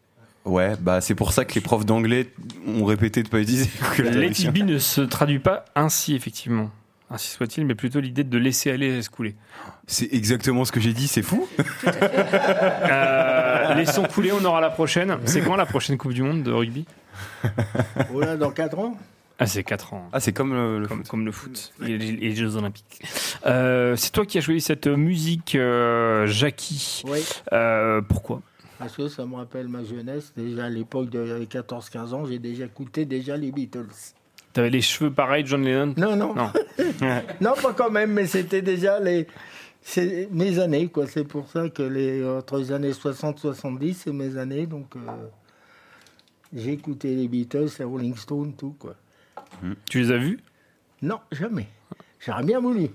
[0.45, 2.29] Ouais, bah c'est pour ça que les profs d'anglais
[2.67, 6.69] ont répété de pas utiliser Google Let it be ne se traduit pas ainsi, effectivement.
[7.11, 9.35] Ainsi soit-il, mais plutôt l'idée de laisser aller et laisser couler.
[9.85, 11.47] C'est exactement ce que j'ai dit, c'est fou.
[11.87, 13.34] Euh,
[13.75, 15.17] laissons couler, on aura la prochaine.
[15.25, 16.85] C'est quand la prochaine Coupe du Monde de rugby?
[18.13, 18.97] Oh là, dans 4 ans?
[19.37, 20.09] Ah, c'est 4 ans.
[20.13, 23.01] Ah, c'est comme le, le Comme, comme le foot et les, Jeux Olympiques.
[23.45, 27.03] Euh, c'est toi qui as choisi cette musique, euh, Jackie.
[27.05, 27.19] Oui.
[27.51, 28.41] Euh, pourquoi?
[28.79, 30.33] Parce que ça me rappelle ma jeunesse.
[30.37, 33.87] Déjà à l'époque de 14-15 ans, j'ai déjà écouté déjà les Beatles.
[34.53, 35.93] T'avais les cheveux pareils, John Lennon?
[35.97, 36.33] Non, non.
[36.33, 36.51] Non.
[37.41, 39.27] Non, pas quand même, mais c'était déjà les,
[39.87, 41.05] c'est mes années, quoi.
[41.05, 44.65] C'est pour ça que les, entre les années 60 70, c'est mes années.
[44.65, 44.99] Donc, euh,
[46.51, 48.95] j'ai écouté les Beatles, les Rolling Stones, tout, quoi.
[49.87, 50.39] Tu les as vus?
[51.03, 51.67] Non, jamais.
[52.19, 52.87] J'aurais bien voulu.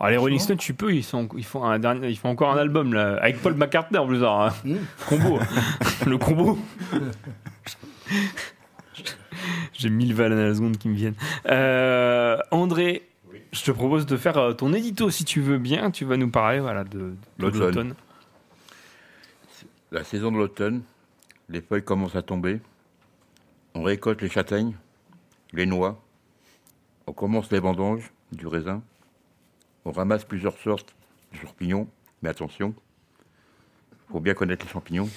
[0.00, 2.52] Ah, Les Rolling Stones, tu peux, ils, sont, ils, font un dernier, ils font encore
[2.52, 4.24] un album là, avec Paul McCartney en plus.
[4.24, 4.48] hein.
[4.64, 4.76] Hmm.
[5.06, 5.38] Combo.
[6.06, 6.58] le combo.
[9.74, 11.16] J'ai mille vannes à la seconde qui me viennent.
[11.46, 13.07] Euh, André,
[13.52, 15.90] je te propose de faire euh, ton édito si tu veux bien.
[15.90, 17.60] Tu vas nous parler voilà, de, de L'automne.
[17.60, 17.94] l'automne.
[19.90, 20.82] La saison de l'automne,
[21.48, 22.60] les feuilles commencent à tomber.
[23.74, 24.74] On récolte les châtaignes,
[25.52, 26.02] les noix.
[27.06, 28.82] On commence les vendanges du raisin.
[29.86, 30.94] On ramasse plusieurs sortes
[31.32, 31.88] de champignons.
[32.22, 32.74] Mais attention,
[34.10, 35.08] faut bien connaître les champignons.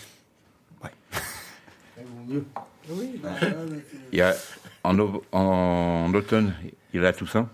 [4.11, 4.33] Il y a,
[4.83, 6.53] en, au- en automne,
[6.93, 7.49] il y a la Toussaint.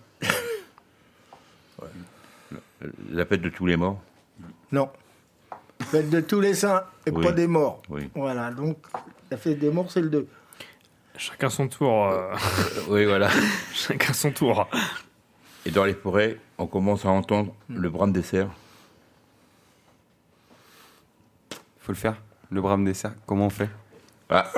[3.11, 3.99] La fête de tous les morts.
[4.71, 4.89] Non.
[5.81, 7.23] Fête de tous les saints et Oui.
[7.23, 7.81] pas des morts.
[7.89, 8.09] Oui.
[8.15, 8.77] Voilà, donc
[9.31, 10.27] la fête des morts, c'est le 2.
[11.17, 12.07] Chacun son tour.
[12.07, 12.33] euh,
[12.89, 13.29] Oui, voilà.
[13.73, 14.67] chacun son tour.
[15.65, 18.49] Et dans les forêts, on commence à entendre le brame des cerfs.
[21.79, 22.15] Faut le faire.
[22.51, 23.69] Le brame des cerfs, comment on fait
[24.29, 24.49] Ah,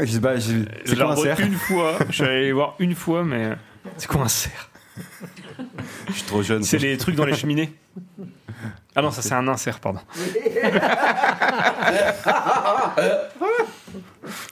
[0.00, 1.94] Je sais pas, je- Je c'est l'ai quoi un revu cerf une fois.
[2.08, 3.52] Je suis allé les voir une fois, mais
[3.96, 4.70] c'est quoi un cerf
[6.08, 6.62] Je suis trop jeune.
[6.62, 7.72] C'est les trucs dans les cheminées
[8.94, 10.00] Ah non, ça c'est un insert, pardon.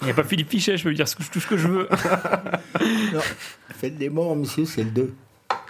[0.00, 1.56] Il n'y a pas Philippe Fichet, je peux lui dire ce que- tout ce que
[1.56, 1.88] je veux.
[3.12, 3.20] Non,
[3.74, 5.14] fête des morts, monsieur, c'est le 2.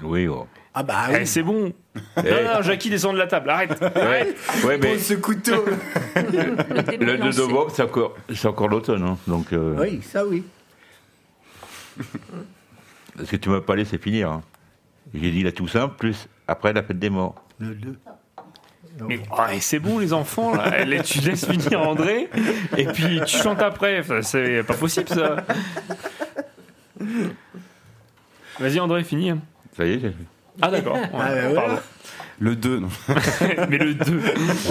[0.02, 0.46] oui, oh.
[0.76, 1.26] Ah bah Eh, oui.
[1.26, 1.72] c'est bon.
[2.16, 2.22] Eh.
[2.22, 3.80] Non, non, Jackie descend de la table, arrête.
[3.80, 5.64] Ouais, ouais, mais ce couteau
[6.16, 9.04] le, le novembre, c'est encore, c'est encore l'automne.
[9.04, 9.16] hein.
[9.28, 10.42] Donc, euh, Oui, ça oui.
[13.18, 14.30] ce que tu m'as pas laissé finir.
[14.32, 14.42] hein.
[15.12, 17.34] J'ai dit la Toussaint, plus après la fête des morts.
[17.58, 17.98] Le 2.
[19.08, 20.84] Mais oh, eh, c'est bon, les enfants, là.
[21.02, 22.28] Tu laisses finir André,
[22.76, 24.00] et puis tu chantes après.
[24.00, 25.44] Enfin, c'est pas possible, ça.
[28.60, 29.32] Vas-y, André, finis.
[29.76, 30.14] Ça y est, j'ai-
[30.62, 30.94] Ah, d'accord.
[30.96, 31.78] Ouais, Ah, bah, pardon.
[32.38, 32.88] Le 2, non.
[33.68, 34.20] Mais le 2.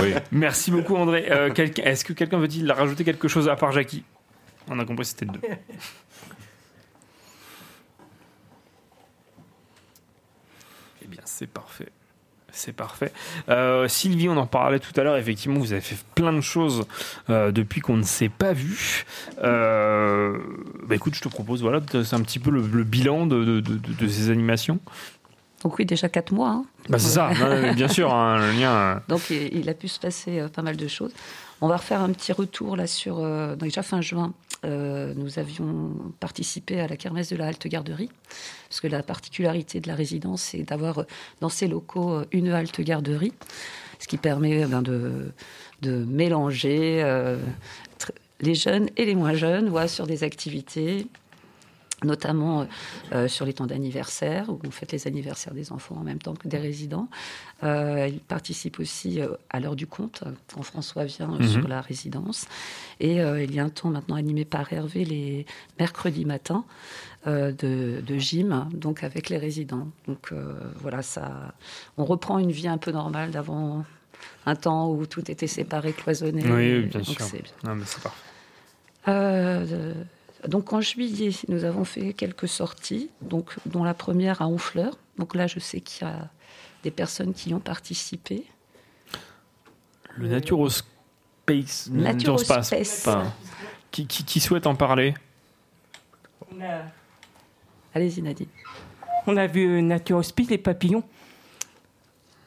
[0.02, 0.14] oui.
[0.32, 1.28] Merci beaucoup, André.
[1.30, 4.04] Euh, quelqu'un- Est-ce que quelqu'un veut-il rajouter quelque chose à part Jackie?
[4.70, 5.40] On a compris, c'était le 2.
[11.04, 11.90] Eh bien, c'est parfait.
[12.56, 13.12] C'est parfait.
[13.50, 15.18] Euh, Sylvie, on en parlait tout à l'heure.
[15.18, 16.86] Effectivement, vous avez fait plein de choses
[17.32, 19.06] euh, depuis qu'on ne s'est pas vu.
[19.44, 20.38] Euh,
[20.88, 23.60] bah écoute, je te propose, voilà, c'est un petit peu le, le bilan de, de-
[23.60, 24.80] de- de ces animations.
[25.64, 26.50] Donc oui, déjà 4 mois.
[26.50, 26.66] hein.
[26.90, 27.32] Bah, c'est ça,
[27.74, 29.02] bien sûr, hein, le lien.
[29.08, 31.12] Donc il il a pu se passer pas mal de choses.
[31.62, 34.34] On va refaire un petit retour là sur déjà fin juin.
[34.66, 38.10] Euh, nous avions participé à la kermesse de la halte garderie
[38.70, 41.04] parce que la particularité de la résidence c'est d'avoir euh,
[41.42, 43.34] dans ses locaux euh, une halte garderie,
[44.00, 47.04] ce qui permet euh, ben, de, mélanger
[48.40, 51.08] les jeunes et les moins jeunes, voilà, sur des activités
[52.04, 52.68] notamment
[53.14, 56.34] euh, sur les temps d'anniversaire, où on fête les anniversaires des enfants en même temps
[56.34, 57.08] que des résidents.
[57.64, 61.48] Euh, il participe aussi euh, à l'heure du compte, euh, quand François vient euh, Mhm.
[61.48, 62.46] sur la résidence.
[63.00, 65.46] Et euh, il y a un temps maintenant animé par Hervé les
[65.80, 66.66] mercredis matins
[67.28, 69.88] euh, de, de gym, donc avec les résidents.
[70.08, 71.54] Donc euh, voilà, ça,
[71.98, 73.86] on reprend une vie un peu normale d'avant
[74.46, 76.44] un temps où tout était séparé, cloisonné.
[76.50, 77.22] Oui, bien Donc sûr.
[77.26, 77.44] c'est
[78.02, 78.20] parfait.
[80.48, 84.98] Donc en juillet, nous avons fait quelques sorties, donc, dont la première à Honfleur.
[85.18, 86.30] Donc là, je sais qu'il y a
[86.84, 88.46] des personnes qui y ont participé.
[90.18, 90.90] Le Naturospace.
[91.90, 92.72] Naturospace.
[92.72, 93.34] Naturospace, enfin,
[93.92, 95.14] qui, qui, qui souhaite en parler?
[97.94, 98.48] Allez-y, Nadine.
[99.26, 101.04] On a vu euh, Nature Hospice, les papillons.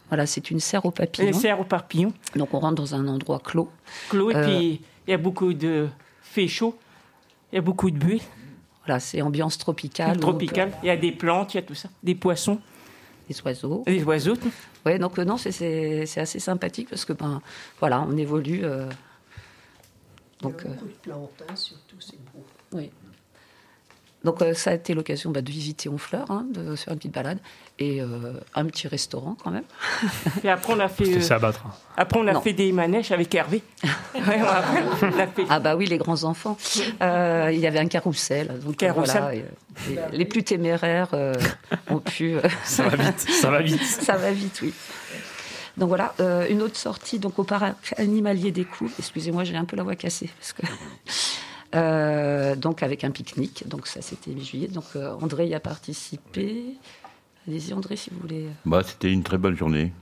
[0.08, 1.28] Voilà, c'est une serre aux papillons.
[1.28, 2.12] Une serre aux papillons.
[2.36, 3.70] Donc on rentre dans un endroit clos.
[4.10, 5.88] Clos, et Euh, puis il y a beaucoup de
[6.22, 6.78] fait chaud,
[7.52, 8.20] il y a beaucoup de buée.
[8.84, 10.18] Voilà, c'est ambiance tropicale.
[10.18, 10.72] Tropicale.
[10.82, 11.88] Il y a des plantes, il y a tout ça.
[12.02, 12.60] Des poissons.
[13.28, 13.82] Des oiseaux.
[13.86, 14.36] Des oiseaux.
[14.84, 17.42] Ouais, donc euh, non, c'est- assez sympathique parce que ben
[17.80, 18.60] voilà, on évolue.
[18.64, 18.88] euh,
[20.42, 22.44] donc euh, Beaucoup de plantes, hein, surtout, c'est beau.
[22.72, 22.90] oui.
[24.26, 27.14] Donc euh, ça a été l'occasion bah, de visiter Honfleur, hein, de faire une petite
[27.14, 27.38] balade
[27.78, 29.62] et euh, un petit restaurant quand même.
[30.40, 31.16] Puis après, on a fait.
[31.16, 31.52] Euh.
[31.96, 32.40] Après, on a Non.
[32.40, 33.62] fait des manèges avec Hervé.
[34.16, 36.58] Ouais, après, on a fait- Ah bah oui, les grands enfants.
[37.02, 38.58] Euh, il y avait un carrousel.
[38.64, 39.22] Donc Carrousel.
[39.22, 41.32] voilà, et, les, plus téméraires euh,
[41.88, 42.34] ont pu.
[42.34, 43.82] euh, Ça va vite, ça va vite.
[43.84, 44.74] ça va vite, oui.
[45.76, 48.92] Donc voilà, euh, une autre sortie donc au parc animalier des Couves.
[48.98, 50.62] Excusez-moi, j'ai un peu la voix cassée parce que.
[51.76, 54.68] Euh, donc avec un pique-nique, donc ça c'était mi-juillet.
[54.68, 56.64] Donc euh, André y a participé.
[57.46, 58.48] Allez-y André si vous voulez.
[58.64, 59.92] Bah, c'était une très belle journée.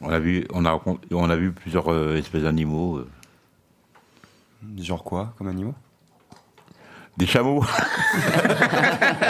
[0.00, 2.98] On a vu, on a, on a vu plusieurs euh, espèces d'animaux.
[2.98, 3.08] euh,
[4.78, 5.74] Genre quoi, comme animaux?
[7.16, 7.64] Des chameaux.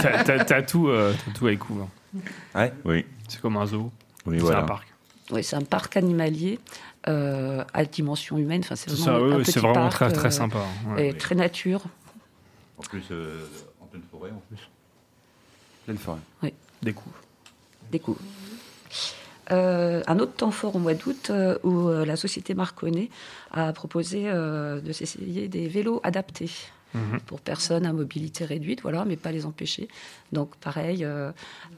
[0.03, 1.81] T'as- T'as t'as tout, euh, t'as tout vous.
[1.83, 1.89] hein.
[2.55, 2.73] Ouais.
[2.85, 3.07] Oui.
[3.29, 3.91] C'est comme un zoo.
[4.27, 4.61] Oui, c'est voilà.
[4.61, 4.87] un parc.
[5.31, 6.59] Oui, c'est un parc animalier
[7.07, 8.61] euh, à dimension humaine.
[8.65, 10.59] Enfin, c'est vraiment ça, un oui, petit c'est vraiment parc, très- très euh, sympa,
[10.89, 11.09] ouais.
[11.09, 11.83] et très nature.
[12.79, 13.45] En plus, euh,
[13.81, 14.69] en pleine forêt, en plus.
[15.85, 16.19] Pleine forêt.
[16.43, 16.53] Oui.
[16.83, 17.17] Découvre.
[17.91, 18.21] Découvre.
[19.51, 23.09] Euh, un autre temps fort au mois d'août euh, où euh, la société Marconnet
[23.51, 26.51] a proposé euh, de s'essayer des vélos adaptés
[26.95, 27.21] Mhm.
[27.27, 29.89] pour personnes à mobilité réduite, voilà, mais pas les empêcher.
[30.33, 31.31] Donc pareil, euh,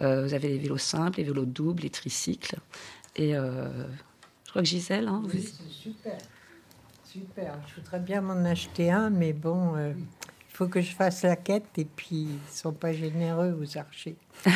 [0.02, 2.54] euh, vous avez les vélos simples, les vélos doubles, les tricycles.
[3.16, 3.68] Et euh,
[4.50, 5.30] je crois que Gisèle, hein, vous...
[5.32, 6.18] Oui, c'est super.
[7.04, 7.54] Super.
[7.68, 11.36] Je voudrais bien m'en acheter un, mais bon, euh, il faut que je fasse la
[11.36, 14.16] quête et puis ils sont pas généreux aux archers.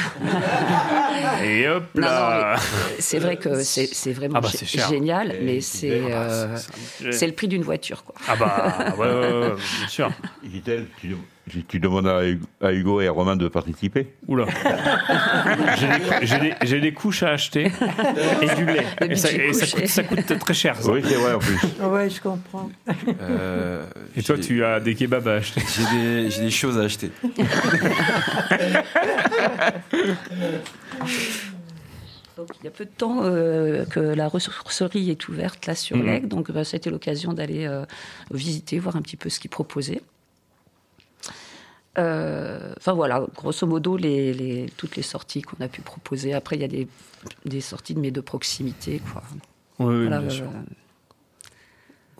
[1.44, 4.48] Et hop là mais c'est vrai que c'est c'est vraiment Ah bah,
[4.88, 6.56] génial, Et mais c'est euh,
[7.12, 8.02] c'est- le prix d'une voiture.
[8.02, 8.16] Quoi.
[8.26, 10.10] Ah bah, ouais, ouais, ouais, ouais, bien sûr.
[10.42, 11.14] Gisèle, tu,
[11.50, 14.46] tu- tu demandes à, Hugo- à Hugo et à Romain de participer Oula.
[16.62, 17.70] J'ai des, couches à acheter
[18.42, 18.84] et du lait.
[19.08, 20.76] Et ça, et coûte, ça coûte très cher.
[20.80, 20.90] ça.
[20.90, 21.58] Oui, c'est vrai en plus.
[21.82, 22.70] Ouais, je comprends.
[23.20, 23.84] Euh,
[24.16, 25.60] Et toi, tu as des kebabs à acheter.
[26.30, 27.10] J'ai des, choses à acheter.
[32.36, 35.96] Donc, il y a peu de temps euh, que la ressourcerie est ouverte là sur
[35.96, 36.06] Mhm.
[36.06, 37.84] l'Aigle, donc bah, ça a été l'occasion d'aller euh,
[38.32, 40.02] visiter, voir un petit peu ce qu'ils proposaient.
[41.98, 46.34] Euh, Enfin voilà, grosso modo, les, les- toutes les sorties qu'on a pu proposer.
[46.34, 46.88] Après, il y a des,
[47.44, 49.00] des sorties de mais de proximité.
[49.12, 49.22] Quoi.
[49.78, 50.50] Oui, oui, Voilà, bien euh, sûr.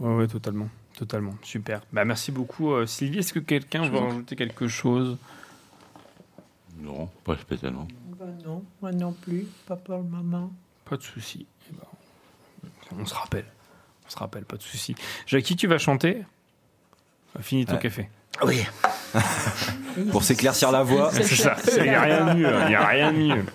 [0.00, 0.68] Oui, oui, totalement.
[0.96, 1.34] Totalement.
[1.42, 1.82] Super.
[1.92, 3.18] Bah, merci beaucoup, euh, Sylvie.
[3.18, 5.16] Est-ce que quelqu'un veut rajouter quelque chose?
[6.78, 7.88] Non, pas spécialement.
[8.18, 10.52] Bah non, moi non plus, pas pour le moment.
[10.84, 11.46] Pas de souci.
[11.68, 13.46] Eh ben, on se rappelle.
[14.06, 14.94] On se rappelle, pas de souci.
[15.26, 16.24] Jackie, tu vas chanter?
[17.40, 17.78] Finis ton Ouais.
[17.80, 18.08] café.
[18.42, 18.64] Oui.
[20.10, 21.10] Pour s'éclaircir la voix.
[21.12, 21.56] C'est ça.
[21.76, 22.50] Il n'y a rien de mieux.
[22.62, 23.44] Il n'y a rien de mieux.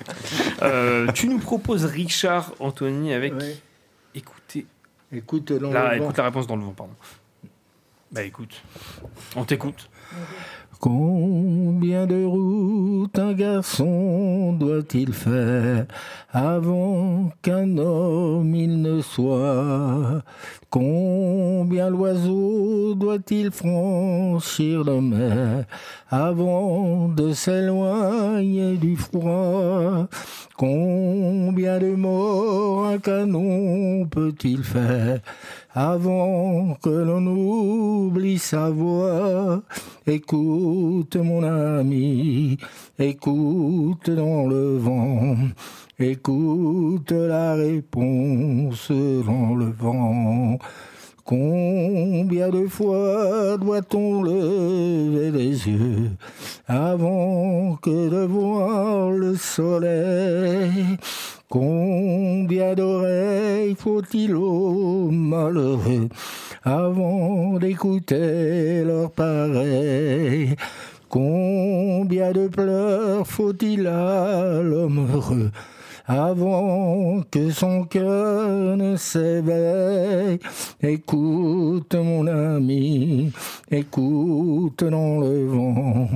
[0.61, 3.55] Euh, tu nous proposes Richard Anthony avec Ouais.
[4.13, 4.65] Écoutez.
[5.13, 6.03] Écoute dans La, le vent.
[6.03, 6.93] écoute la réponse dans le vent, pardon.
[8.11, 8.61] Bah écoute.
[9.37, 9.89] On t'écoute.
[10.81, 12.48] Combien de routes
[13.19, 15.85] un garçon doit-il faire
[16.31, 20.23] avant qu'un homme il ne soit?
[20.69, 25.65] Combien l'oiseau doit-il franchir la mer
[26.09, 30.07] avant de s'éloigner du froid?
[30.55, 35.19] Combien de morts un canon peut-il faire
[35.79, 39.61] avant que l'on oublie sa voix
[40.05, 42.57] Écoute mon ami,
[42.97, 45.37] écoute dans le vent,
[45.97, 50.59] écoute la réponse dans le vent.
[51.23, 56.11] Combien de fois doit-on lever les yeux
[56.67, 60.97] avant que de voir le soleil?
[61.49, 66.07] Combien d'oreilles faut-il aux malheureux
[66.63, 70.55] avant d'écouter leur pareil?
[71.09, 75.49] Combien de pleurs faut-il à l'homme heureux
[76.09, 80.39] avant que son cœur ne s'éveille.
[80.81, 83.31] Écoute mon ami,
[83.69, 86.09] écoute dans le vent,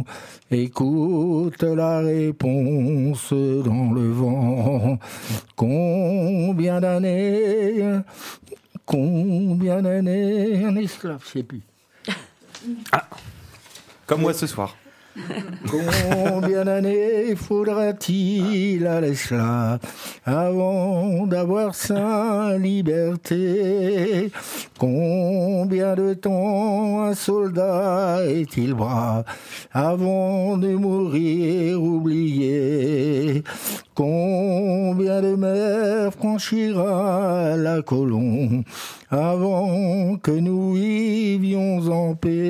[0.50, 4.98] écoute la réponse dans le vent.
[5.56, 8.00] Combien d'années,
[8.88, 11.62] combien d'années un esclave, je sais plus.
[14.08, 14.76] Comme moi ce soir.
[15.70, 19.80] Combien d'années faudra-t-il à l'esclave
[20.26, 24.32] avant d'avoir sa liberté?
[24.80, 29.24] Combien de temps un soldat est-il brave
[29.72, 33.44] avant de mourir oublié?
[33.94, 38.64] Combien de mers franchira la colombe
[39.12, 42.43] avant que nous vivions en paix?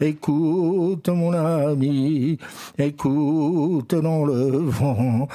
[0.00, 2.38] Écoute mon ami,
[2.78, 5.28] écoute dans le vent,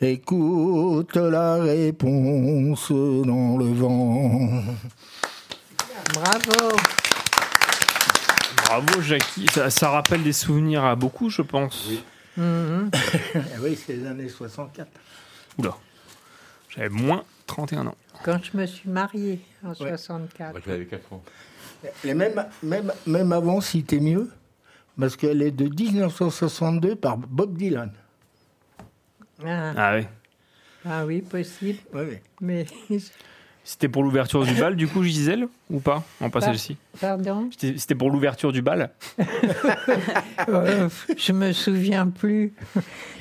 [0.00, 4.50] écoute la réponse dans le vent.
[6.14, 6.76] Bravo.
[8.64, 11.88] Bravo Jackie, ça, ça rappelle des souvenirs à beaucoup, je pense.
[12.36, 12.90] Mhm.
[13.62, 14.88] oui, c'est les années 64.
[15.58, 15.74] Oula,
[16.70, 17.94] j'avais moins 31 ans.
[18.24, 19.88] Quand je me suis mariée en Ouais.
[19.90, 20.58] 64.
[20.66, 21.22] J'avais 4 ans.
[22.04, 24.30] Et même, même, même avant, c'était mieux,
[24.98, 27.90] parce qu'elle est de 1962 par Bob Dylan.
[29.44, 30.06] Ah, Ah oui.
[30.84, 31.78] ah oui, possible.
[31.92, 32.16] Oui, oui.
[32.40, 32.66] Mais
[33.64, 36.76] C'était pour l'ouverture du bal, du coup, Gisèle Ou pas Non, pas Pas- celle-ci.
[37.00, 38.90] pardon, C'était pour l'ouverture du bal
[40.48, 42.52] Euh, je me souviens plus.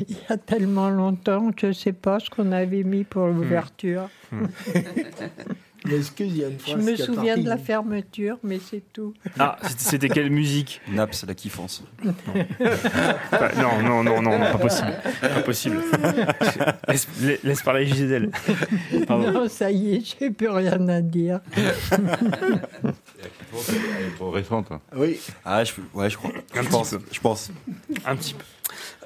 [0.10, 4.10] Il y a tellement longtemps que je sais pas ce qu'on avait mis pour l'ouverture.
[4.32, 4.48] Mais
[5.90, 8.84] excuse, il y a une Je me qui a souviens de la fermeture, mais c'est
[8.94, 9.14] tout.
[9.40, 10.82] Ah, c'était- quelle musique?
[10.90, 11.84] Naps, la kiffance.
[12.04, 14.94] Bah, Non, non, non, non, pas possible.
[15.22, 15.78] Pas possible.
[16.88, 17.08] Laisse,
[17.44, 18.30] laisse parler Gisèle.
[19.08, 19.32] Pardon.
[19.32, 21.40] Non, ça y est, j'ai plus rien à dire.
[23.70, 24.70] Elle est trop récente.
[24.96, 25.20] Oui.
[25.46, 26.30] Ah, je, ouais, je crois.
[26.32, 26.90] Un je petit pense.
[26.92, 27.02] peu.
[27.12, 27.52] Je pense.
[28.06, 28.44] Un petit peu.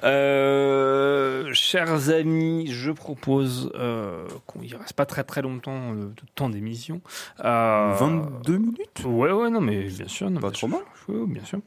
[0.04, 6.22] Euh, chers amis, je propose euh, qu'on y reste pas très très longtemps euh, de
[6.34, 7.00] temps d'émission.
[7.44, 9.02] Euh, 22 minutes?
[9.04, 10.30] Ouais, ouais, non, mais bien sûr.
[10.30, 10.80] non, Pas trop mal.
[11.08, 11.58] ouais, bien sûr.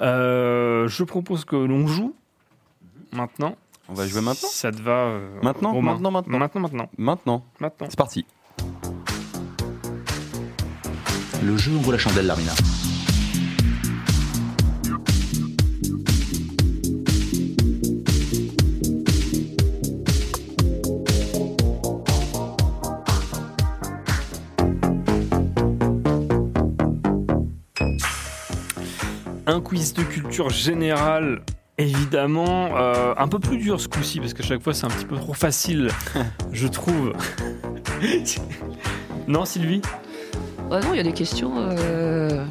[0.00, 2.14] Euh, je propose que l'on joue
[3.12, 3.56] maintenant.
[3.88, 4.48] On va jouer maintenant?
[4.48, 5.92] Ça te va euh, Maintenant, Romain?
[5.92, 6.38] Maintenant, maintenant.
[6.38, 6.88] Maintenant, maintenant.
[6.96, 7.44] Maintenant.
[7.60, 7.86] Maintenant.
[7.90, 8.24] C'est parti.
[11.44, 12.52] Le jeu en vaut la chandelle, Larmina.
[29.46, 31.42] Un quiz de culture générale,
[31.78, 32.76] évidemment.
[32.76, 35.16] euh, un peu plus dur ce coup-ci, parce qu'à chaque fois c'est un petit peu
[35.16, 35.88] trop facile,
[36.52, 37.12] je trouve.
[39.26, 39.82] non, Sylvie?
[40.74, 41.52] Ah non, il y a des questions.
[41.56, 42.44] euh,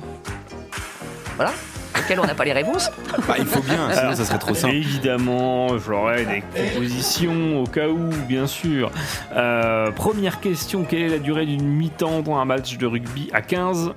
[1.36, 1.52] Voilà,
[1.98, 2.90] auxquelles on n'a pas les réponses.
[3.28, 4.76] Bah, il faut bien, sinon ça serait trop simple.
[4.76, 6.42] Évidemment, j'aurai des
[6.72, 8.90] propositions au cas où, bien sûr.
[9.36, 13.42] Euh, première question quelle est la durée d'une mi-temps dans un match de rugby à
[13.42, 13.94] 15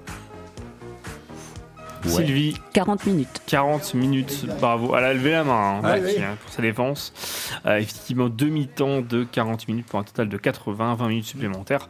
[2.06, 2.10] Ouais.
[2.10, 3.40] Sylvie 40 minutes.
[3.46, 4.94] 40 minutes, bravo.
[4.94, 6.16] Elle a levé la main hein, oui.
[6.20, 7.14] hein, pour sa défense.
[7.64, 11.88] Euh, effectivement, demi-temps de 40 minutes pour un total de 80, 20 minutes supplémentaires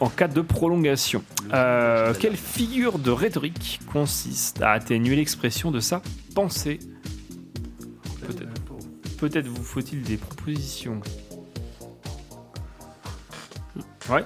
[0.00, 1.22] en cas de prolongation.
[1.52, 6.02] Euh, quelle figure de rhétorique consiste à atténuer l'expression de sa
[6.34, 6.78] pensée
[8.26, 11.00] Peut-être peut-être vous faut-il des propositions.
[14.10, 14.24] Ouais.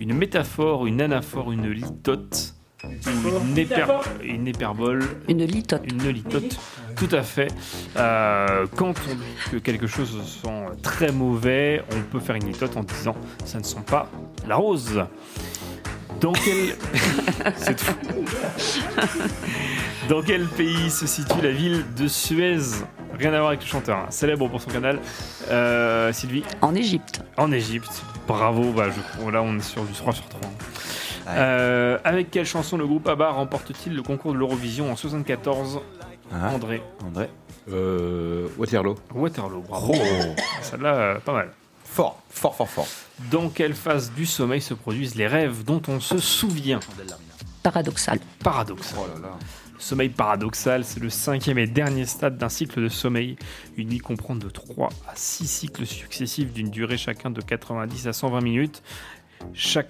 [0.00, 5.04] Une métaphore, une anaphore, une litote une, hyper- une hyperbole.
[5.28, 5.82] Une litote.
[5.88, 6.58] Une litote,
[6.94, 7.48] tout à fait.
[7.96, 12.76] Euh, quand on dit que quelque chose sent très mauvais, on peut faire une litote
[12.76, 14.08] en disant ça ne sent pas
[14.46, 15.04] la rose.
[16.20, 16.76] Dans quel.
[17.56, 17.94] C'est tout.
[20.08, 22.58] Dans quel pays se situe la ville de Suez?
[23.18, 24.06] Rien à voir avec le chanteur, hein.
[24.10, 24.98] célèbre pour son canal.
[25.50, 26.44] Euh, Sylvie?
[26.60, 27.22] En Égypte.
[27.36, 28.02] En Égypte.
[28.26, 30.40] Bravo, bah, je, là on est sur du 3 sur 3.
[31.28, 35.80] Euh, avec quelle chanson le groupe ABBA remporte-t-il le concours de l'Eurovision en 74
[36.32, 36.54] Ah.
[36.54, 37.28] André André.
[37.70, 38.96] Euh, Waterloo.
[39.14, 39.92] Waterloo, bravo.
[39.94, 40.34] Oh.
[40.62, 41.50] Celle-là, euh, pas mal.
[41.84, 42.88] Fort, fort, fort, fort.
[43.30, 46.80] Dans quelle phase du sommeil se produisent les rêves dont on se souvient
[47.62, 48.18] Paradoxal.
[48.42, 48.98] Paradoxal.
[48.98, 49.38] Oh là là.
[49.78, 53.36] Sommeil paradoxal, c'est le cinquième et dernier stade d'un cycle de sommeil.
[53.76, 58.12] Une nuit comprend de 3 à 6 cycles successifs d'une durée chacun de 90 à
[58.12, 58.82] 120 minutes.
[59.52, 59.88] Chaque,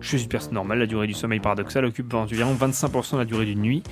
[0.00, 3.44] chez une personne normale, la durée du sommeil paradoxal occupe environ 25% de la durée
[3.46, 3.82] d'une nuit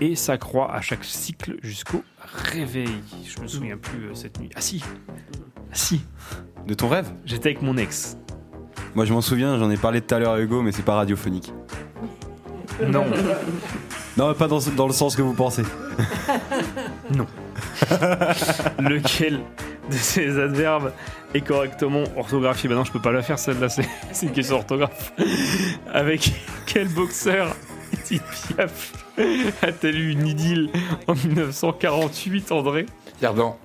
[0.00, 2.88] et s'accroît à chaque cycle jusqu'au réveil.
[3.24, 4.50] Je me souviens plus euh, cette nuit.
[4.54, 4.82] Ah si
[5.48, 6.00] Ah si
[6.66, 7.12] De ton rêve?
[7.24, 8.16] J'étais avec mon ex.
[8.94, 10.94] Moi je m'en souviens, j'en ai parlé tout à l'heure à Hugo, mais c'est pas
[10.94, 11.52] radiophonique.
[12.86, 13.04] Non.
[14.16, 15.62] Non, pas dans, le sens que vous pensez.
[17.10, 17.26] Non.
[18.78, 19.40] Lequel
[19.90, 20.92] de ces adverbes
[21.34, 24.56] est correctement orthographié Bah non, je peux pas la faire celle-là, c'est c'est une question
[24.56, 25.12] d'orthographe.
[25.92, 26.32] Avec
[26.66, 27.54] quel boxeur
[27.92, 28.92] Edith Piaf
[29.62, 30.70] a-t-elle eu une idylle
[31.06, 32.86] en 1948, André?
[33.20, 33.56] Cerdan.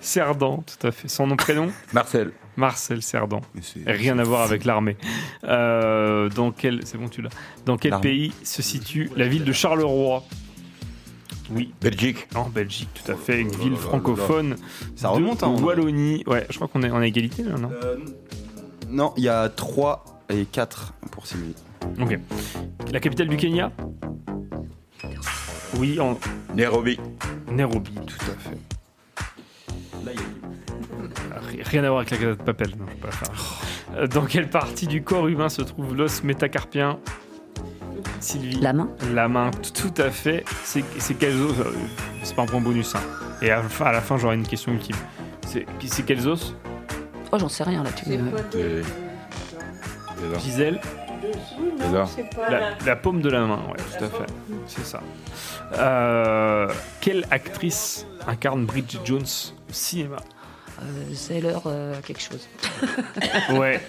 [0.00, 1.08] Cerdan, tout à fait.
[1.08, 1.70] Son nom, prénom?
[1.92, 2.32] Marcel.
[2.56, 3.40] Marcel Cerdan.
[3.86, 4.96] Rien à voir avec l'armée.
[5.44, 7.30] Euh, dans quel, c'est bon, tu l'as.
[7.64, 10.22] Dans quel pays se situe la ville de Charleroi?
[11.50, 11.72] Oui.
[11.80, 12.28] Belgique.
[12.34, 13.40] En Belgique, tout à fait.
[13.40, 14.56] Une ville là là francophone.
[14.94, 16.22] Ça de remonte, hein, on- Wallonie.
[16.26, 17.70] Ouais, je crois qu'on est en égalité là, non?
[18.88, 21.54] Non, il y a 3 et 4 pour Sylvie.
[22.00, 22.18] Ok.
[22.92, 23.72] La capitale du Kenya?
[25.78, 26.18] Oui, en
[26.54, 26.98] Nairobi.
[27.50, 28.58] Nairobi, tout à fait.
[31.48, 33.32] Ri- Rien à voir avec la galette de papel, non, pas faire.
[33.96, 36.98] Euh, Dans quelle partie du corps humain se trouve l'os métacarpien?
[38.20, 40.44] Sylvie La main La main, tout à fait.
[40.64, 40.82] C'est
[41.18, 41.72] quels os euh,
[42.22, 42.94] C'est pas un point bonus.
[42.94, 43.00] hein.
[43.42, 44.96] Et à la fin, à la fin, j'aurai une question ultime.
[45.46, 46.54] C'est c'est quels os?
[47.32, 47.90] Oh, j'en sais rien là.
[47.92, 48.10] Tu...
[48.10, 48.82] Et- et
[50.32, 50.38] là.
[50.38, 50.80] Gisèle
[52.50, 54.26] la, la paume de la main, ouais, tout à fait.
[54.66, 55.00] C'est ça.
[55.78, 56.68] Euh,
[57.00, 60.16] quelle actrice incarne Bridget Jones au cinéma
[60.82, 62.48] Euh, Zeller, euh, quelque chose.
[63.50, 63.80] Ouais,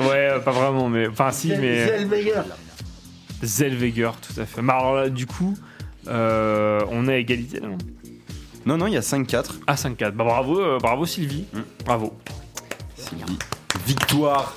[0.00, 2.42] ouais, euh, pas vraiment, mais enfin si, mais Zellweger.
[3.42, 4.60] Zellweger, tout à fait.
[4.62, 5.54] Mais alors là, du coup,
[6.08, 7.78] euh, on est à égalité là, non?
[8.66, 9.60] Non, non, il y a 5-4.
[9.66, 10.10] Ah 5-4.
[10.10, 11.44] Bah bravo, euh, bravo Sylvie.
[11.84, 12.12] Bravo.
[12.96, 13.38] Sylvie.
[13.86, 14.56] Victoire.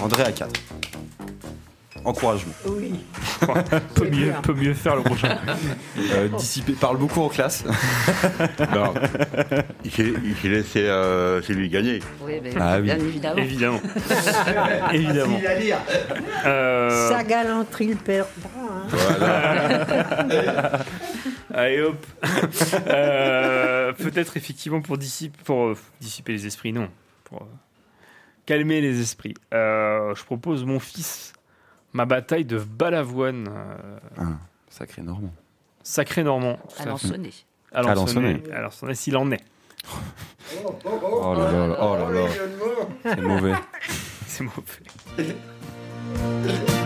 [0.00, 0.50] André à 4.
[2.04, 2.52] Encouragement.
[2.66, 2.94] Oui.
[3.94, 5.38] peut mieux, peut mieux faire le prochain.
[5.98, 7.64] Euh, dissipé, parle beaucoup en classe.
[8.74, 8.94] Non.
[9.84, 12.00] J'ai j'ai laissé euh, celui gagner.
[12.22, 12.84] Oui, mais Ah oui.
[12.84, 13.36] bien évidemment.
[13.38, 13.80] Évidemment.
[14.92, 15.34] Évidemment.
[15.38, 15.78] Facile à lire.
[16.46, 18.50] Euh, Sa galanterie le perdra.
[18.58, 18.86] hein.
[21.52, 22.06] Allez hop.
[22.88, 26.88] Euh, Peut-être effectivement pour, dissip- pour euh, dissiper les esprits, non.
[27.24, 27.46] Pour euh,
[28.46, 29.34] calmer les esprits.
[29.52, 31.32] Euh, je propose mon fils,
[31.92, 33.48] ma bataille de Balavoine.
[33.48, 34.22] euh, Ah,
[34.68, 35.32] sacré Normand.
[35.82, 36.56] sacré Normand.
[36.56, 36.82] tout
[37.72, 38.52] À fait.
[38.52, 39.40] À Lansonnet, s'il en est.
[40.54, 42.28] Oh là là, là, oh là là.
[43.04, 43.52] C'est mauvais.
[44.26, 45.34] C'est mauvais.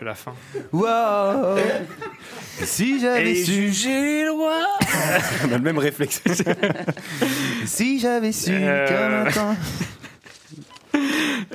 [0.00, 0.32] fais la fin.
[0.72, 1.58] Wow
[2.64, 3.52] Si j'avais Et su.
[3.72, 4.30] jugé le.
[5.48, 6.22] On a le même réflexe.
[7.66, 8.88] si j'avais su Euh.
[8.88, 9.56] qu'un matin.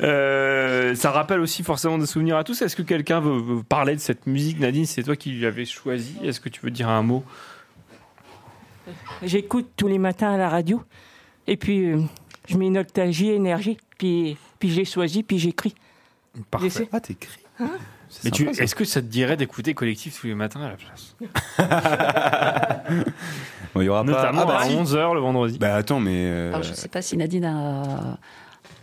[0.01, 2.61] Euh, ça rappelle aussi forcément des souvenirs à tous.
[2.61, 4.85] Est-ce que quelqu'un veut, veut parler de cette musique, Nadine?
[4.85, 6.15] C'est toi qui l'avais choisi.
[6.23, 7.23] Est-ce que tu veux dire un mot?
[9.23, 10.81] J'écoute tous les matins à la radio.
[11.47, 12.01] Et puis, euh,
[12.47, 13.77] je mets une octagie énergie.
[13.97, 15.75] Puis, puis je l'ai choisi, puis j'écris.
[16.51, 16.67] Parfait.
[16.69, 16.89] J'essaie.
[16.91, 17.39] Ah, t'écris.
[18.23, 21.15] Mais sympa, est-ce que ça te dirait d'écouter Collectif tous les matins à la place
[23.73, 24.53] Bon, il y aura Notamment pas.
[24.59, 24.75] Ah, bah, à si.
[24.75, 25.57] 11h le vendredi.
[25.59, 26.11] Bah attends, mais.
[26.27, 28.17] euh, Alors, je ne sais pas si Nadine a,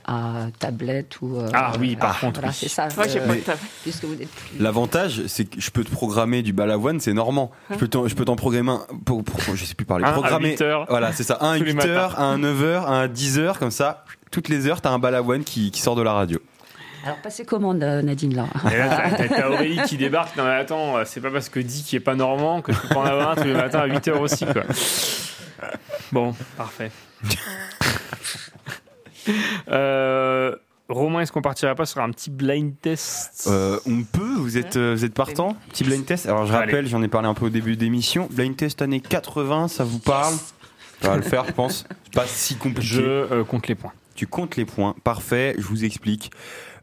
[0.07, 1.37] a tablette ou.
[1.39, 2.59] euh, Ah oui, par contre, Voilà, oui.
[2.61, 2.89] c'est ça.
[2.97, 3.59] Moi, j'ai euh, pas de.
[3.83, 4.59] Puisque vous êtes plus.
[4.59, 7.51] L'avantage, c'est que je peux te programmer du balavoine, c'est normand.
[7.70, 10.05] Je peux t'en, je peux t'en programmer un, pour, pour- je sais plus parler.
[10.05, 10.51] Un à programmer.
[10.51, 10.87] 8 heures.
[10.91, 11.39] Voilà, c'est ça.
[11.41, 11.89] Un à Tous les 8 matins.
[11.89, 14.05] heures, un à 9 heures, un à 10 heures, comme ça.
[14.30, 16.39] Toutes les heures, t'as un balavoine qui, qui sort de la radio.
[17.05, 18.46] Alors, passez commande, euh, Nadine, là.
[18.72, 20.36] Et là, t'as- Aurélie qui débarque.
[20.36, 22.88] Non, mais attends, c'est pas parce que dit qui est pas normand que je peux
[22.88, 24.62] pas en avoir un tous les matins à 8h aussi, quoi.
[26.12, 26.90] Bon, parfait.
[29.68, 30.57] Euh,
[30.88, 33.44] Romain, est-ce qu'on partirait pas sur un petit blind test?
[33.46, 35.57] Euh, on peut, vous êtes, euh, vous êtes partant?
[35.70, 36.26] Petit blind test?
[36.26, 38.28] Alors je rappelle, j'en ai parlé un peu au début d'émission.
[38.30, 40.34] Blind test années 80, ça vous parle?
[41.00, 41.84] Ça va le faire, je pense.
[42.05, 42.82] C'est pas si compliqué.
[42.86, 43.92] Je euh, compte les points.
[44.14, 44.94] Tu comptes les points.
[45.05, 46.30] Parfait, je vous explique.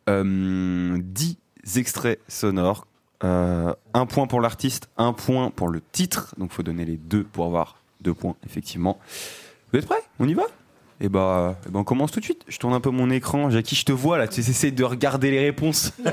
[0.09, 1.37] Euh, 10
[1.77, 2.87] extraits sonores.
[3.23, 6.33] Euh, un point pour l'artiste, un point pour le titre.
[6.37, 8.99] Donc faut donner les deux pour avoir deux points, effectivement.
[9.71, 10.01] Vous êtes prêts?
[10.19, 10.43] On y va?
[11.01, 12.43] Et bah, eh ben, on commence tout de suite.
[12.47, 13.49] Je tourne un peu mon écran.
[13.49, 14.27] Jackie, je te vois là.
[14.27, 15.93] Tu essaies de regarder les réponses.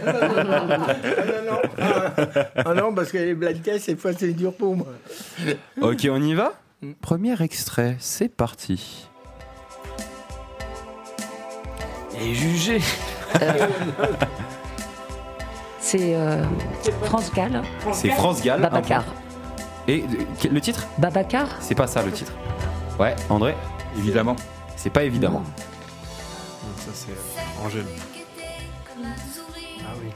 [2.57, 4.89] Ah non, parce que les blind tests, des fois, c'est dur pour moi.
[5.81, 6.55] ok, on y va?
[7.01, 9.07] Premier extrait, c'est parti.
[12.21, 12.81] Et jugé
[15.81, 16.43] C'est euh,
[17.05, 17.63] France Gall.
[17.93, 18.61] C'est France Gall.
[18.61, 19.05] Babacar.
[19.87, 20.87] Et euh, le titre?
[20.99, 21.47] Babacar?
[21.61, 22.33] C'est pas ça le titre.
[22.99, 23.55] Ouais, André?
[23.97, 24.35] Évidemment.
[24.75, 25.45] C'est pas évidemment.
[26.79, 27.87] Ça, c'est euh, Angèle.
[29.81, 30.11] Ah oui.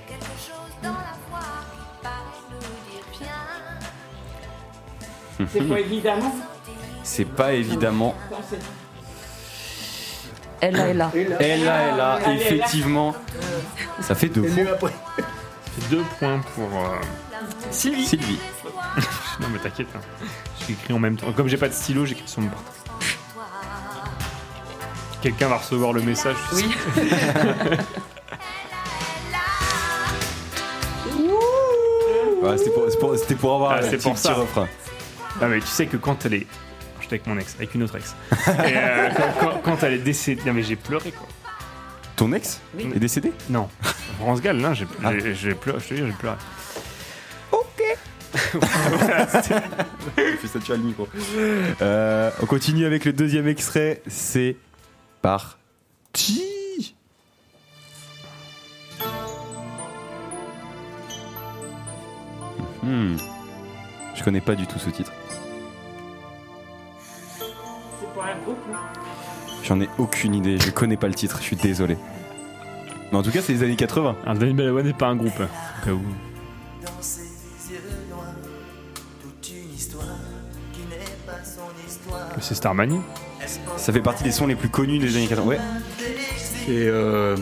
[5.52, 6.34] C'est pas évidemment.
[7.02, 8.14] C'est pas évidemment.
[10.60, 11.10] Elle là, elle là.
[11.14, 12.18] Elle là, elle là, Elle est là.
[12.34, 13.14] effectivement.
[14.00, 14.42] Ça fait deux
[14.78, 14.90] points.
[15.90, 16.96] Deux points pour euh,
[17.70, 18.04] Sylvie.
[18.06, 18.38] Sylvie.
[19.40, 19.86] non, mais t'inquiète.
[19.96, 20.00] hein.
[20.66, 21.32] J'ai écrit en même temps.
[21.32, 22.76] Comme j'ai pas de stylo, j'écris sur mon portable.
[25.22, 26.36] Quelqu'un va recevoir le message.
[26.52, 26.64] sais.
[32.42, 34.68] Ouais, c'était pour, pour- c'était pour avoir Ah, un c'est petit, pour petit refrain.
[35.40, 36.46] Ah, mais tu sais que quand elle est.
[37.10, 38.14] J'étais avec mon ex, avec une autre ex.
[38.32, 38.36] Et,
[38.76, 40.42] euh, quand, quand- quand elle est décédée.
[40.46, 41.26] Non, mais j'ai pleuré quoi.
[42.16, 42.90] Ton ex Oui.
[42.94, 43.68] est décédé Non.
[44.18, 45.12] France Gall, non, j'ai Ah.
[45.18, 45.78] j'ai- j'ai pleuré.
[45.80, 46.36] Je te dis, j'ai pleuré.
[50.40, 51.08] Fais ça, tu as le micro.
[51.82, 54.02] Euh, on continue avec le deuxième extrait.
[54.06, 54.56] C'est
[55.20, 56.94] parti.
[62.82, 63.16] Hmm.
[64.14, 65.12] Je connais pas du tout ce titre.
[69.64, 70.58] J'en ai aucune idée.
[70.58, 71.38] Je connais pas le titre.
[71.38, 71.96] Je suis désolé.
[73.12, 74.16] Mais en tout cas, c'est les années 80.
[74.26, 75.32] Un Danny Balavoine n'est pas un groupe.
[75.40, 75.48] hein,
[75.82, 76.02] au cas où.
[76.84, 77.20] Dans ses
[77.70, 77.80] yeux
[78.10, 78.24] noirs,
[79.22, 80.04] toute une histoire
[80.72, 80.96] qui n'est
[81.26, 82.28] pas son histoire.
[82.40, 83.00] C'est Starmania.
[83.76, 85.46] Ça fait partie des sons les plus connus des années 80.
[85.46, 85.58] Ouais.
[85.98, 87.36] C'est euh,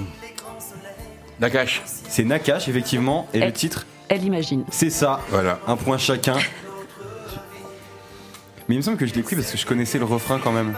[1.41, 1.83] Nakash.
[1.85, 3.29] C'est Nakash, effectivement.
[3.35, 3.47] Et Eh.
[3.47, 4.65] le titre, Elle imagine.
[4.71, 5.21] c'est ça.
[5.29, 5.59] Voilà.
[5.67, 6.37] Un point chacun.
[8.69, 10.53] Mais il me semble que je l'ai pris parce que je connaissais le refrain quand
[10.53, 10.73] même.
[10.73, 10.77] Mais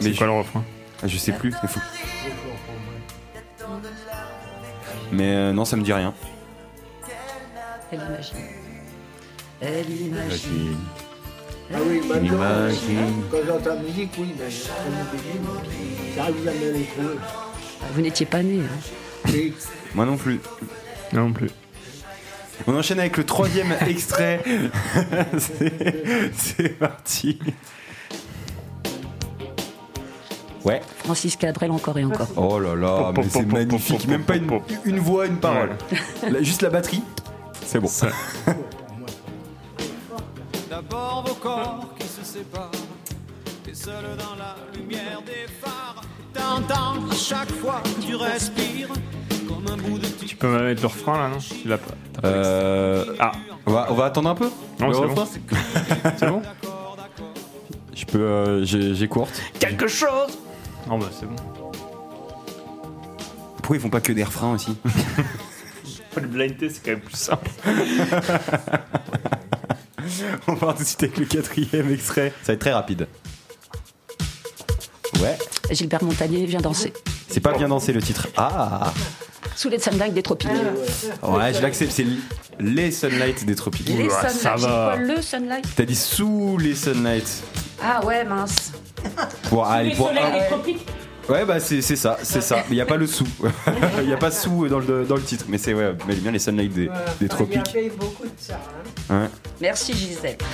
[0.00, 0.64] C'est je, quoi le refrain
[1.02, 1.52] ah, je sais plus.
[1.62, 1.80] il faut-
[5.12, 6.12] Mais euh, non, ça me dit rien.
[7.90, 8.36] Elle imagine.
[9.60, 10.76] Elle imagine.
[11.72, 13.22] Ah oui, maintenant, Imagine.
[13.30, 14.50] quand j'entends la musique, oui, mais
[16.14, 17.14] j'arrive jamais à les trouver.
[17.94, 18.60] Vous n'étiez pas né.
[18.60, 19.30] hein.
[19.94, 20.40] Moi non plus.
[21.12, 21.48] Non, non plus.
[22.66, 24.42] On enchaîne avec le troisième extrait.
[25.38, 27.38] C'est- parti.
[30.64, 30.80] Ouais.
[31.04, 32.28] Francis Cabrel encore et encore.
[32.36, 34.06] Oh là là, mais c'est magnifique.
[34.06, 35.70] Même pas une, une voix, une parole.
[36.30, 37.02] La- juste la batterie.
[37.64, 37.88] C'est bon.
[40.68, 42.70] D'abord vos corps qui se séparent,
[43.64, 46.02] t'es seul dans la lumière des phares.
[46.34, 48.88] T'entends chaque fois que tu respires,
[50.26, 51.90] Tu peux me mettre le refrain là, non Tu l'as pas.
[52.14, 53.32] t'as pas Euh, Ah.
[53.66, 54.50] on, va, on va attendre un peu.
[54.78, 55.28] Non, Le c'est refrain bon.
[56.18, 56.42] C'est bon
[57.94, 58.18] Je peux.
[58.20, 59.40] euh, j'ai j'ai courte.
[59.58, 60.38] Quelque chose
[60.88, 61.36] Non, bah c'est bon.
[63.56, 64.76] Pourquoi ils font pas que des refrains aussi
[66.16, 67.48] blind test, c'est quand même plus simple.
[70.48, 72.32] On part tout de suite avec le quatrième extrait.
[72.42, 73.06] Ça va être très rapide.
[75.20, 75.38] Ouais.
[75.70, 76.92] Gilbert Montagnier vient danser.
[77.28, 78.26] C'est pas bien dansé le titre.
[78.36, 78.92] Ah
[79.60, 80.48] Sous les sunlight des tropiques.
[81.22, 82.06] Ouais, je l'accepte, c'est
[82.60, 83.90] les Sunlight des tropiques.
[83.90, 84.32] Les sunlight.
[84.42, 85.64] J'ai dit quoi, le sunlight?
[85.76, 87.28] T'as dit sous les Sunlight.
[87.84, 88.72] Ah ouais, mince.
[89.50, 90.86] Pour, aller les pour soleils un- des tropiques?
[91.28, 92.64] Ouais, bah c'est c'est ça, c'est ça.
[92.70, 93.26] Il n'y a pas le sous.
[94.00, 95.44] Il n'y a pas sous dans le, dans le titre.
[95.46, 96.88] Mais c'est ouais, mais bien les Sunlight des,
[97.20, 97.60] des tropiques.
[97.74, 98.58] Il y beaucoup de ça.
[99.10, 99.24] hein.
[99.24, 99.28] Ouais.
[99.60, 100.38] Merci Gisèle.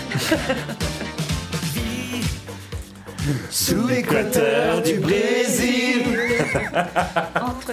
[3.51, 6.03] Sous l'équateur du Brésil.
[7.41, 7.73] Entre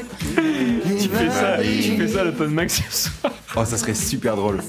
[0.99, 1.02] Tu
[1.63, 3.33] fais ça, tu fais ça à l'open max ce soir.
[3.55, 4.59] Oh, ça serait super drôle.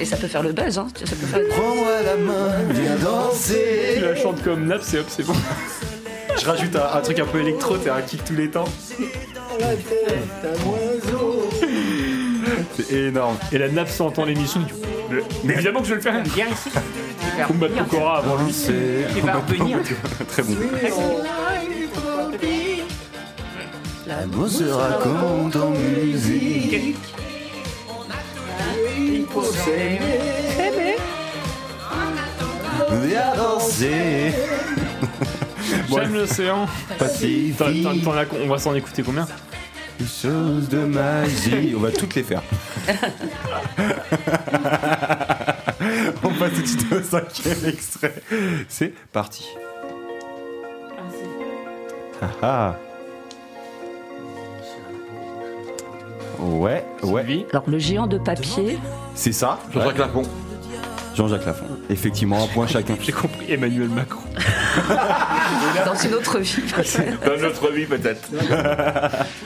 [0.00, 0.86] Et ça peut faire le buzz, hein.
[1.04, 1.40] Ça peut faire...
[1.50, 3.94] Prends-moi la main, viens danser.
[3.96, 5.34] Tu la chantes comme Naps et hop, c'est bon.
[6.40, 8.64] Je rajoute un, un truc un peu électro, t'es un kick tous les temps.
[12.76, 13.36] C'est énorme.
[13.52, 14.60] Et la Naps entend l'émission.
[15.44, 16.22] Mais- évidemment que je vais le faire.
[16.24, 16.70] Viens ici.
[17.48, 17.84] Revenir.
[17.88, 18.52] Kokora avant lui.
[18.52, 19.78] Tu vas revenir.
[20.28, 20.56] très bon.
[24.20, 26.94] L'amour se raconte en musique.
[28.96, 30.96] Il faut s'aimer.
[33.02, 34.32] Viens danser.
[35.90, 36.68] J'aime l'océan.
[36.98, 38.06] Pacifique.
[38.06, 39.26] On va s'en écouter combien
[39.98, 41.74] Une chose de magie.
[41.76, 42.42] On va toutes les faire.
[46.22, 48.14] On passe tout de suite au cinquième extrait.
[48.68, 49.44] C'est parti.
[52.22, 52.76] Ah ah.
[56.38, 57.46] Ouais, ouais.
[57.50, 58.78] Alors le géant de papier.
[59.14, 59.58] C'est ça.
[59.72, 60.22] Jean-Jacques Lafont.
[61.14, 61.66] Jean-Jacques Lafont.
[61.90, 62.96] Effectivement, un point chacun.
[63.00, 64.22] J'ai compris Emmanuel Macron.
[65.86, 66.62] Dans une autre vie.
[67.24, 68.30] Dans notre vie, peut-être.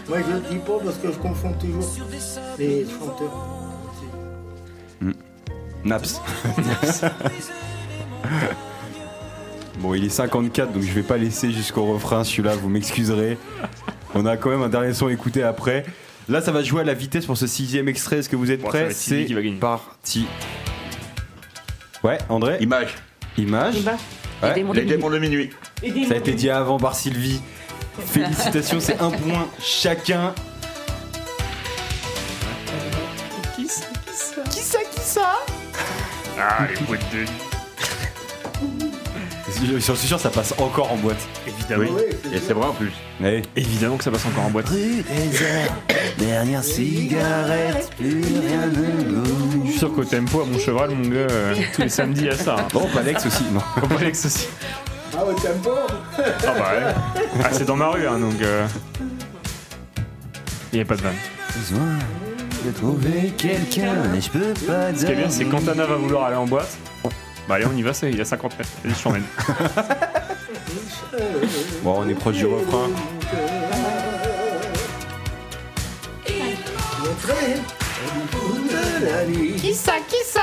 [0.08, 1.96] Moi, je le dis pas parce que je confonds toujours
[2.58, 3.58] les chanteurs.
[5.84, 6.20] Naps.
[9.78, 13.38] bon, il est 54, donc je vais pas laisser jusqu'au refrain celui-là, vous m'excuserez.
[14.14, 15.84] On a quand même un dernier son à écouter après.
[16.28, 18.18] Là, ça va jouer à la vitesse pour ce sixième extrait.
[18.18, 19.56] Est-ce que vous êtes Bon, ça va prêts être Sylvie C'est qui va gagner.
[19.58, 20.26] parti.
[22.04, 22.94] Ouais, André Image.
[23.36, 23.74] Image.
[24.42, 24.54] Les Ouais.
[24.54, 25.50] démons Les de démons de minuit.
[26.06, 27.40] Ça a été dit avant par Sylvie.
[28.06, 30.32] Félicitations, c'est un point chacun.
[33.56, 35.32] Qui ça Qui ça Qui ça, qui ça?
[36.38, 37.28] Ah, les boîtes de nuit.
[39.64, 41.18] Je suis sûr, ça passe encore en boîte.
[41.46, 41.98] Évidemment.
[42.32, 42.92] Et c'est vrai en plus.
[43.20, 43.42] Ouais.
[43.56, 44.68] Évidemment que ça passe encore en boîte.
[44.68, 45.74] Rue des airs,
[46.18, 49.64] dernière cigarette, plus rien ne.
[49.64, 52.26] Je suis sûr qu'au tempo, à mon cheval, mon gars, euh, tous les samedis, il
[52.26, 52.56] y a ça.
[52.60, 52.68] Hein.
[52.72, 53.60] Bon, Alex aussi, non.
[53.82, 54.48] Au Alex aussi.
[55.16, 55.70] Ah, au tempo
[56.20, 57.22] Ah bah ouais.
[57.42, 58.40] Ah, c'est dans ma rue, hein, donc.
[58.42, 58.66] euh,
[60.72, 61.14] Il n'y a pas de vanne.
[61.56, 61.98] Besoin
[62.64, 65.86] de trouver quelqu'un, mais je peux pas Ce qui est bien, c'est que quand Anna
[65.86, 66.76] va vouloir aller en boîte,
[67.48, 68.70] bah allez, on y va, c'est- il y a 50 mètres.
[68.84, 69.24] Vas-y, je t'emmène.
[71.82, 72.88] Bon, on est proche du refrain.
[79.60, 80.40] Qui ça, qui ça?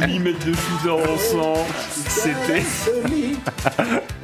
[0.00, 2.62] Millimètres de shooter ensemble, c'était.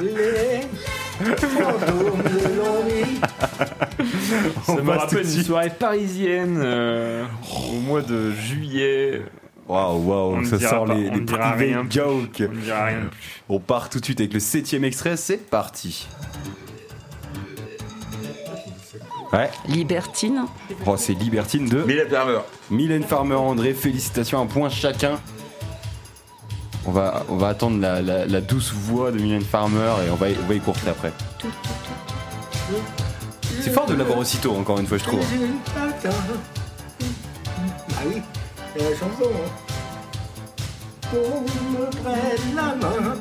[4.64, 7.24] Ça On me passe tout rappelle de une soirée parisienne euh,
[7.70, 9.22] au mois de juillet.
[9.68, 12.42] Waouh, waouh, ça sort pas, les, les privés jokes.
[12.48, 13.42] On ne dira rien de plus.
[13.48, 16.08] On part tout de suite avec le septième extrait, c'est parti.
[19.32, 20.46] Ouais, Libertine.
[20.86, 22.38] oh, c'est Libertine de Mylène Farmer.
[22.70, 25.18] Mylène Farmer André, félicitations, un point chacun.
[26.86, 30.14] On va, on va attendre la, la- la douce voix de Mylène Farmer et on
[30.16, 31.12] va, on va écourter après.
[33.60, 35.20] C'est fort de l'avoir aussitôt, encore une fois, je trouve.
[36.86, 38.20] Ah oui,
[38.76, 39.30] c'est la chanson.
[39.32, 39.50] Hein.
[41.10, 43.14] Qu'on me prenne la main.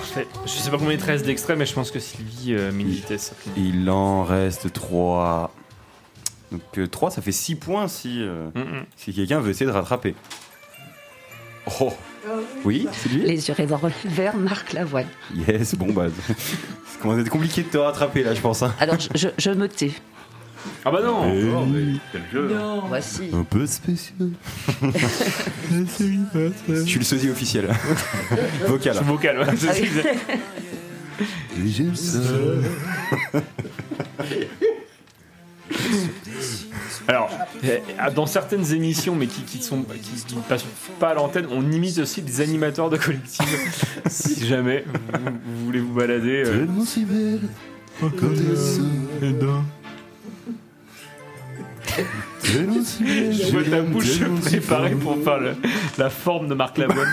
[0.00, 0.26] Parfait.
[0.44, 2.82] Je sais pas combien il te reste d'extraits, mais je pense que Sylvie euh, met
[2.82, 3.32] une vitesse.
[3.56, 5.52] Il en reste 3.
[6.52, 8.84] Donc 3, ça fait 6 points si, euh, Mm, mm.
[8.96, 10.14] si quelqu'un veut essayer de rattraper.
[11.80, 11.92] Oh
[12.64, 15.08] Oui, lui Les yeux revolver Marc Lavoine.
[15.34, 16.06] Yes, bon bah.
[16.28, 18.62] Ça commence à être compliqué de te rattraper là, je pense.
[18.62, 18.74] hein.
[18.78, 19.92] Alors je, je- je me tais.
[20.84, 22.48] Ah bah non Eh Oh, mais quel jeu.
[22.54, 22.82] Non.
[22.88, 23.30] Voici.
[23.32, 24.28] Un peu spécial.
[26.68, 27.68] je suis le sosie officiel.
[28.66, 28.92] Vocal.
[28.94, 30.32] Je suis vocal, ouais, c'est Ah.
[31.64, 32.18] Et j'aime ça.
[37.08, 37.30] Alors,
[37.64, 37.78] euh,
[38.14, 40.64] dans certaines émissions, mais qui, qui sont qui, qui ne passent
[40.98, 43.46] pas à l'antenne, on imite aussi des animateurs de collective.
[44.10, 46.42] si jamais vous, vous voulez vous balader.
[46.44, 46.66] euh,
[52.44, 55.54] Je vois ta bouche se préparer pour faire le-
[55.98, 57.08] la forme de Marc Lavoine.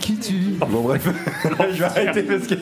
[0.00, 0.32] Qui tu
[0.68, 1.06] Bon bref,
[1.72, 2.54] je vais arrêter parce que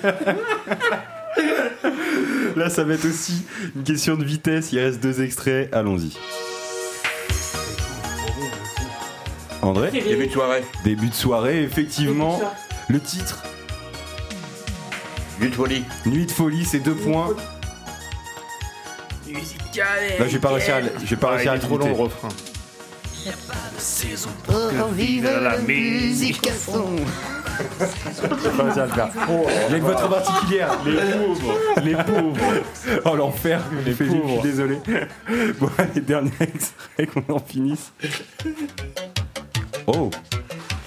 [2.58, 3.44] là ça va être aussi
[3.76, 4.72] une question de vitesse.
[4.72, 5.68] Il reste deux extraits.
[5.72, 6.16] Allons-y.
[9.62, 10.62] André Début de soirée.
[10.84, 12.40] Début de soirée, effectivement.
[12.88, 13.42] Le titre
[15.42, 15.84] Nuit de folie.
[16.06, 17.34] Nuit de folie, c'est deux points.
[19.28, 19.34] Là,
[20.20, 22.28] je vais pas réussir à, le- je vais pas à trop long le refrain.
[24.76, 26.94] Pour vivre la musique à fond.
[27.58, 29.08] Je vais pas réussir à le faire.
[29.70, 30.78] J'ai une votre particulière.
[30.86, 32.62] Les pauvres, les pauvres.
[33.04, 34.42] Oh l'enfer, Les les fait, je suis pauvres.
[34.42, 34.78] désolé.
[35.58, 37.92] Bon, allez, dernier extrait qu'on en finisse.
[39.86, 40.08] Oh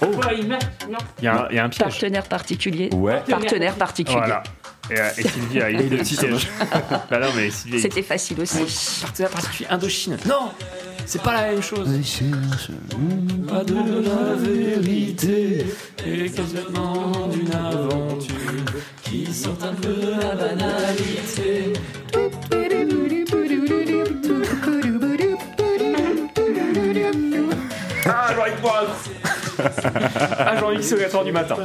[0.02, 0.58] Ouais, il met-
[0.90, 0.98] non.
[1.18, 1.88] Il y, a un- il y a un piège.
[1.88, 2.90] Partenaire particulier.
[2.94, 3.22] Ouais.
[3.28, 4.18] Partenaire particulier.
[4.18, 4.42] Voilà.
[4.90, 6.26] Et, euh, et Sylvie a eu le titre.
[6.26, 6.48] piège.
[7.10, 7.80] bah non, mais Sylvie.
[7.80, 9.00] C'était facile aussi.
[9.02, 10.16] Partenaire particulier Indochine.
[10.26, 10.50] Non
[11.06, 11.88] C'est pas la même chose.
[13.48, 13.74] Pas de
[14.04, 15.66] la vérité
[16.04, 18.34] et quasiment d'une aventure
[19.02, 21.72] qui sort un peu de la banalité.
[28.08, 28.60] Ah, Jean-Yves
[29.58, 31.56] Ah, Jean-Yves, c'est 4h du matin.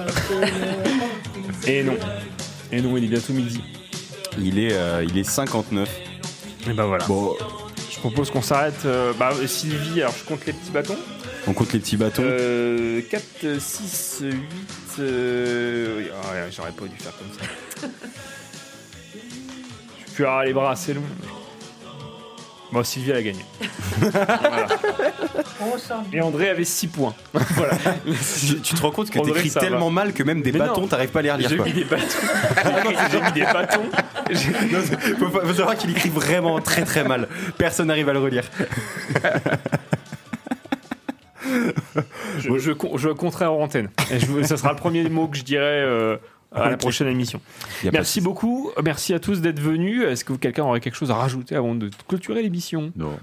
[1.68, 1.96] Et non.
[2.72, 3.62] Et non, il est bientôt midi.
[4.39, 5.89] Il est, euh, il est 59.
[6.70, 7.06] Et bah voilà.
[7.06, 7.36] Bon,
[7.92, 8.86] Je propose qu'on s'arrête.
[8.86, 10.98] euh, bah, Sylvie, alors je compte les petits bâtons.
[11.48, 12.24] on compte les petits bâtons.
[12.26, 14.38] Euh, 4, 6, 8.
[15.00, 15.98] Euh...
[15.98, 17.28] oui, ah ouais, J'aurais pas dû faire comme
[17.82, 17.88] ça.
[20.08, 21.02] Je suis avoir les bras assez longs.
[22.72, 23.46] Bon, Sylvie, elle a gagné.
[24.00, 24.68] Voilà.
[25.62, 27.14] On s'en Et André avait 6 points.
[27.34, 27.78] voilà.
[28.40, 30.60] Tu, tu te rends compte que André, t'écris ça tellement mal que même des Mais
[30.60, 31.50] bâtons, t'arrives pas à les relire.
[31.50, 31.66] J'ai quoi.
[31.66, 32.06] mis des bâtons.
[33.12, 33.84] J'ai mis des bâtons.
[34.32, 37.28] J'ai- Non, c'est- faut, faut savoir qu'il écrit vraiment très très mal.
[37.58, 38.44] Personne n'arrive à le relire.
[42.40, 43.90] Je, je, con- je en antenne.
[44.12, 46.18] Et je- ça sera le premier mot que je dirai euh,
[46.54, 47.41] à la prochaine émission.
[47.91, 48.72] Merci beaucoup.
[48.84, 50.04] Merci à tous d'être venus.
[50.04, 52.91] Est-ce que quelqu'un aurait quelque chose à rajouter avant de clôturer l'émission?
[52.95, 53.18] Non.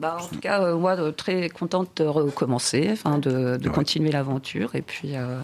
[0.00, 3.74] Bah, en tout cas, euh, moi, euh, très contente de recommencer, enfin, de, de Ouais.
[3.74, 4.74] continuer l'aventure.
[4.74, 5.40] Et puis, euh,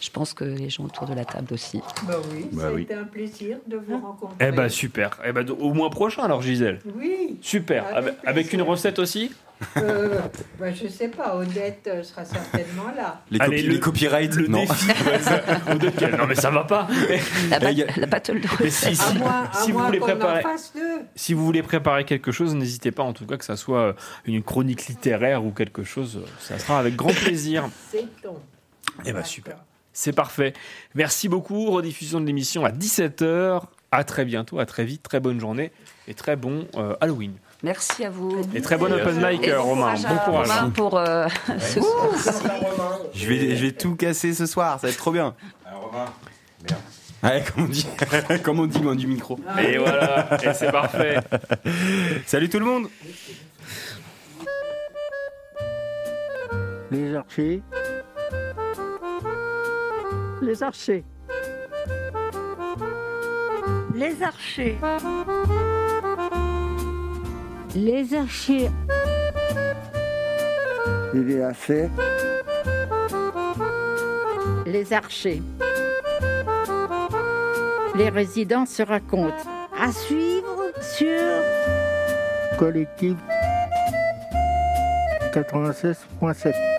[0.00, 1.80] je pense que les gens autour de la table aussi.
[2.06, 2.82] Bah oui, Bah ça a oui.
[2.82, 4.36] été un plaisir de vous rencontrer.
[4.40, 5.18] Eh ben super.
[5.24, 6.80] Eh ben au mois prochain alors Gisèle.
[6.98, 7.38] Oui.
[7.40, 7.84] Super.
[8.26, 9.30] Avec une recette aussi?
[9.76, 10.20] Euh,
[10.58, 13.22] bah, je sais pas, Odette euh, sera certainement là.
[13.30, 14.60] Les, Allez, copi- le- les copyrights, Le non.
[14.60, 14.86] défi.
[16.18, 16.86] Non mais ça va pas.
[17.50, 19.78] La, bat- y a- la battle de Mais si, À si, moins, à si vous
[19.78, 21.00] moins voulez préparer, fasse deux.
[21.16, 23.92] si vous voulez préparer quelque chose, n'hésitez pas en tout cas que ça soit euh,
[24.26, 26.18] une chronique littéraire ou quelque chose.
[26.22, 27.68] euh, Ça sera avec grand plaisir.
[27.90, 28.36] C'est-on.
[29.04, 29.56] Eh ben super.
[29.92, 30.52] C'est parfait.
[30.94, 31.70] Merci beaucoup.
[31.70, 33.62] Rediffusion de l'émission à 17h.
[33.92, 35.02] À très bientôt, à très vite.
[35.04, 35.70] Très bonne journée
[36.08, 37.34] et très bon euh, Halloween.
[37.64, 38.42] Merci à vous.
[38.54, 39.94] Et très bon open mic, Romain.
[39.94, 40.48] Bon courage.
[40.48, 41.26] Romain pour euh,
[41.58, 42.10] ce soir.
[43.14, 45.34] Je vais, je vais tout casser ce soir, ça va être trop bien.
[47.22, 47.86] Ouais, comme on dit,
[48.42, 49.38] comme on dit loin du micro.
[49.58, 51.16] Et voilà, et c'est parfait.
[52.26, 52.88] Salut tout le monde.
[56.90, 57.62] Les archers,
[60.42, 61.04] Les archers.
[63.94, 64.76] Les archers.
[67.74, 68.70] Les archers.
[71.12, 71.88] Il est assez.
[74.64, 75.42] Les archers.
[77.96, 79.34] Les résidents se racontent.
[79.80, 81.20] À suivre sur
[82.58, 83.16] collectif
[85.32, 86.73] 96.7.